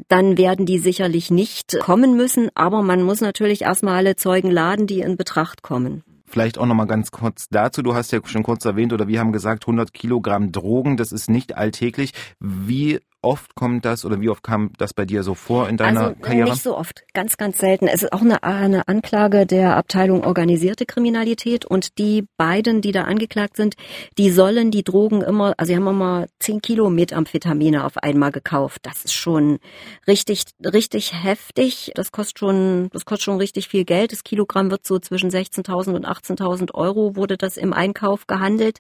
dann 0.08 0.38
werden 0.38 0.66
die 0.66 0.78
sicherlich 0.78 1.30
nicht 1.30 1.78
kommen 1.80 2.16
müssen, 2.16 2.50
aber 2.54 2.82
man 2.82 3.02
muss 3.02 3.20
natürlich 3.20 3.62
erstmal 3.62 3.96
alle 3.96 4.16
Zeugen 4.16 4.50
laden, 4.50 4.86
die 4.86 5.00
in 5.00 5.16
Betracht 5.16 5.62
kommen. 5.62 6.04
Vielleicht 6.26 6.58
auch 6.58 6.66
noch 6.66 6.74
mal 6.74 6.86
ganz 6.86 7.10
kurz 7.10 7.48
dazu. 7.48 7.82
Du 7.82 7.94
hast 7.94 8.10
ja 8.12 8.20
schon 8.24 8.42
kurz 8.42 8.64
erwähnt 8.64 8.92
oder 8.92 9.06
wir 9.06 9.20
haben 9.20 9.32
gesagt, 9.32 9.64
100 9.64 9.94
Kilogramm 9.94 10.50
Drogen, 10.52 10.96
das 10.96 11.12
ist 11.12 11.30
nicht 11.30 11.56
alltäglich. 11.56 12.12
Wie 12.40 13.00
oft 13.26 13.54
kommt 13.56 13.84
das 13.84 14.04
oder 14.04 14.20
wie 14.20 14.30
oft 14.30 14.42
kam 14.42 14.70
das 14.78 14.94
bei 14.94 15.04
dir 15.04 15.22
so 15.24 15.34
vor 15.34 15.68
in 15.68 15.76
deiner 15.76 16.00
also, 16.00 16.14
Karriere? 16.20 16.50
Nicht 16.50 16.62
so 16.62 16.76
oft, 16.76 17.02
ganz, 17.12 17.36
ganz 17.36 17.58
selten. 17.58 17.88
Es 17.88 18.04
ist 18.04 18.12
auch 18.12 18.20
eine, 18.20 18.42
eine 18.44 18.86
Anklage 18.86 19.46
der 19.46 19.76
Abteilung 19.76 20.24
organisierte 20.24 20.86
Kriminalität 20.86 21.64
und 21.64 21.98
die 21.98 22.26
beiden, 22.36 22.80
die 22.80 22.92
da 22.92 23.02
angeklagt 23.02 23.56
sind, 23.56 23.74
die 24.16 24.30
sollen 24.30 24.70
die 24.70 24.84
Drogen 24.84 25.22
immer, 25.22 25.54
also 25.56 25.70
sie 25.70 25.76
haben 25.76 25.88
immer 25.88 26.26
10 26.38 26.62
Kilo 26.62 26.88
Methamphetamine 26.88 27.84
auf 27.84 27.98
einmal 27.98 28.30
gekauft. 28.30 28.82
Das 28.84 29.04
ist 29.04 29.14
schon 29.14 29.58
richtig, 30.06 30.44
richtig 30.64 31.12
heftig. 31.12 31.90
Das 31.96 32.12
kostet 32.12 32.38
schon, 32.38 32.88
das 32.92 33.04
kostet 33.04 33.24
schon 33.24 33.38
richtig 33.38 33.68
viel 33.68 33.84
Geld. 33.84 34.12
Das 34.12 34.22
Kilogramm 34.22 34.70
wird 34.70 34.86
so 34.86 35.00
zwischen 35.00 35.30
16.000 35.30 35.94
und 35.94 36.06
18.000 36.06 36.74
Euro 36.74 37.16
wurde 37.16 37.36
das 37.36 37.56
im 37.56 37.72
Einkauf 37.72 38.28
gehandelt. 38.28 38.78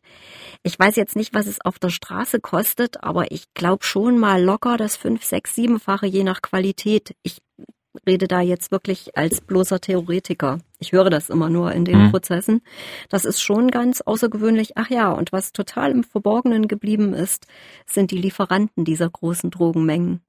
Ich 0.62 0.78
weiß 0.78 0.94
jetzt 0.94 1.16
nicht, 1.16 1.34
was 1.34 1.46
es 1.46 1.60
auf 1.60 1.80
der 1.80 1.90
Straße 1.90 2.38
kostet, 2.38 3.02
aber 3.02 3.32
ich 3.32 3.52
glaube 3.54 3.84
schon 3.84 4.18
mal 4.18 4.35
locker 4.36 4.76
das 4.76 4.96
fünf, 4.96 5.24
sechs, 5.24 5.54
siebenfache 5.54 6.06
je 6.06 6.24
nach 6.24 6.42
Qualität. 6.42 7.14
Ich 7.22 7.38
rede 8.06 8.28
da 8.28 8.40
jetzt 8.40 8.70
wirklich 8.70 9.16
als 9.16 9.40
bloßer 9.40 9.80
Theoretiker. 9.80 10.58
Ich 10.78 10.92
höre 10.92 11.10
das 11.10 11.30
immer 11.30 11.48
nur 11.48 11.72
in 11.72 11.84
den 11.84 12.06
mhm. 12.06 12.10
Prozessen. 12.10 12.60
Das 13.08 13.24
ist 13.24 13.40
schon 13.40 13.68
ganz 13.68 14.00
außergewöhnlich. 14.00 14.76
Ach 14.76 14.90
ja, 14.90 15.10
und 15.10 15.32
was 15.32 15.52
total 15.52 15.92
im 15.92 16.04
Verborgenen 16.04 16.68
geblieben 16.68 17.14
ist, 17.14 17.46
sind 17.86 18.10
die 18.10 18.18
Lieferanten 18.18 18.84
dieser 18.84 19.08
großen 19.08 19.50
Drogenmengen. 19.50 20.20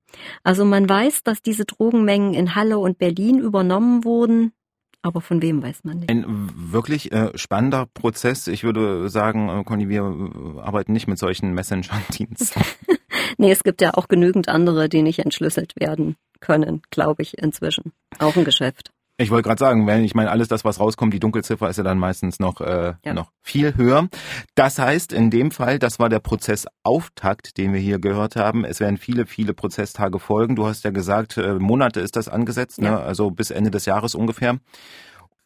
Also 0.44 0.64
man 0.64 0.88
weiß, 0.88 1.24
dass 1.24 1.42
diese 1.42 1.66
Drogenmengen 1.66 2.34
in 2.34 2.56
Halle 2.56 2.80
und 2.80 2.98
Berlin 2.98 3.40
übernommen 3.40 4.06
wurden. 4.06 4.54
Aber 5.02 5.22
von 5.22 5.42
wem 5.42 5.62
weiß 5.62 5.84
man 5.84 6.00
nicht. 6.00 6.10
Ein 6.10 6.50
wirklich 6.56 7.12
äh, 7.12 7.38
spannender 7.38 7.86
Prozess. 7.86 8.48
Ich 8.48 8.64
würde 8.64 9.10
sagen, 9.10 9.48
äh, 9.48 9.64
Conny, 9.64 9.90
wir 9.90 10.02
äh, 10.02 10.60
arbeiten 10.60 10.92
nicht 10.92 11.08
mit 11.08 11.20
solchen 11.20 11.54
Messenger-Diensten. 11.54 12.62
nee, 13.38 13.52
es 13.52 13.64
gibt 13.64 13.82
ja 13.82 13.94
auch 13.94 14.08
genügend 14.08 14.50
andere, 14.50 14.90
die 14.90 15.02
nicht 15.02 15.20
entschlüsselt 15.20 15.74
werden 15.80 16.16
können, 16.40 16.82
glaube 16.92 17.24
ich, 17.24 17.38
inzwischen. 17.38 17.94
Auch 18.20 18.36
ein 18.36 18.46
Geschäft. 18.46 18.92
Ich 19.20 19.32
wollte 19.32 19.48
gerade 19.48 19.60
sagen, 19.60 19.88
wenn 19.88 20.04
ich 20.04 20.14
meine, 20.14 20.30
alles 20.30 20.48
das, 20.48 20.64
was 20.64 20.80
rauskommt, 20.80 21.12
die 21.12 21.20
Dunkelziffer 21.20 21.68
ist 21.68 21.78
ja 21.78 21.84
dann 21.84 21.98
meistens 21.98 22.40
noch, 22.40 22.62
äh, 22.62 22.94
ja. 23.04 23.14
noch 23.16 23.32
viel 23.42 23.76
höher. 23.76 24.10
Das 24.54 24.78
heißt, 24.78 25.12
in 25.12 25.32
dem 25.32 25.50
Fall, 25.50 25.80
das 25.80 25.98
war 25.98 26.08
der 26.08 26.20
Prozessauftakt, 26.20 27.58
den 27.58 27.74
wir 27.74 27.80
hier 27.80 27.98
gehört 27.98 28.36
haben. 28.36 28.64
Es 28.64 28.80
werden 28.80 28.98
viele, 28.98 29.26
viele 29.26 29.56
Prozesstage 29.56 30.20
folgen. 30.20 30.56
Du 30.56 30.68
hast 30.68 30.84
ja 30.84 30.92
gesagt, 30.92 31.38
äh, 31.38 31.56
Monate 31.56 32.00
ist 32.00 32.16
das 32.16 32.28
angesetzt, 32.28 32.80
ne? 32.80 32.88
ja. 32.88 32.92
ne? 32.92 33.00
also 33.02 33.32
bis 33.32 33.50
Ende 33.50 33.72
des 33.72 33.86
Jahres 33.86 34.14
ungefähr. 34.14 34.60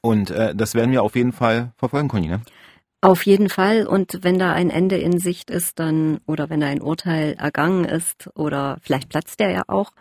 Und 0.01 0.31
äh, 0.31 0.53
das 0.53 0.75
werden 0.75 0.91
wir 0.91 1.01
auf 1.01 1.15
jeden 1.15 1.31
Fall 1.31 1.71
verfolgen, 1.77 2.09
Conny, 2.09 2.27
ne? 2.27 2.41
Auf 3.03 3.25
jeden 3.25 3.49
Fall. 3.49 3.87
Und 3.87 4.19
wenn 4.21 4.37
da 4.37 4.53
ein 4.53 4.69
Ende 4.69 4.97
in 4.97 5.19
Sicht 5.19 5.49
ist, 5.49 5.79
dann, 5.79 6.21
oder 6.27 6.51
wenn 6.51 6.59
da 6.59 6.67
ein 6.67 6.83
Urteil 6.83 7.33
ergangen 7.33 7.83
ist, 7.83 8.29
oder 8.35 8.77
vielleicht 8.81 9.09
platzt 9.09 9.39
der 9.39 9.49
ja 9.49 9.63
auch, 9.67 9.91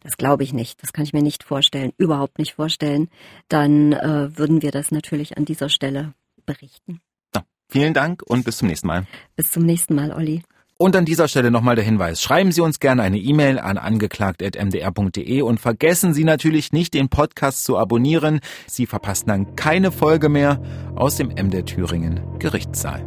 das 0.00 0.16
glaube 0.16 0.42
ich 0.42 0.54
nicht. 0.54 0.82
Das 0.82 0.94
kann 0.94 1.04
ich 1.04 1.12
mir 1.12 1.22
nicht 1.22 1.44
vorstellen, 1.44 1.92
überhaupt 1.98 2.38
nicht 2.38 2.54
vorstellen. 2.54 3.08
Dann 3.48 3.92
äh, 3.92 4.38
würden 4.38 4.62
wir 4.62 4.70
das 4.70 4.90
natürlich 4.90 5.36
an 5.36 5.44
dieser 5.44 5.68
Stelle 5.68 6.14
berichten. 6.46 7.02
Ja, 7.34 7.42
vielen 7.68 7.92
Dank 7.92 8.22
und 8.22 8.46
bis 8.46 8.56
zum 8.56 8.68
nächsten 8.68 8.86
Mal. 8.86 9.06
Bis 9.36 9.50
zum 9.50 9.64
nächsten 9.64 9.94
Mal, 9.94 10.10
Olli. 10.10 10.42
Und 10.78 10.94
an 10.94 11.06
dieser 11.06 11.26
Stelle 11.26 11.50
nochmal 11.50 11.74
der 11.74 11.86
Hinweis. 11.86 12.20
Schreiben 12.20 12.52
Sie 12.52 12.60
uns 12.60 12.80
gerne 12.80 13.02
eine 13.02 13.16
E-Mail 13.16 13.58
an 13.58 13.78
angeklagt.mdr.de 13.78 15.40
und 15.40 15.58
vergessen 15.58 16.12
Sie 16.12 16.24
natürlich 16.24 16.70
nicht, 16.70 16.92
den 16.92 17.08
Podcast 17.08 17.64
zu 17.64 17.78
abonnieren. 17.78 18.40
Sie 18.66 18.84
verpassen 18.84 19.28
dann 19.28 19.56
keine 19.56 19.90
Folge 19.90 20.28
mehr 20.28 20.60
aus 20.94 21.16
dem 21.16 21.28
MDR 21.28 21.64
Thüringen 21.64 22.20
Gerichtssaal. 22.38 23.02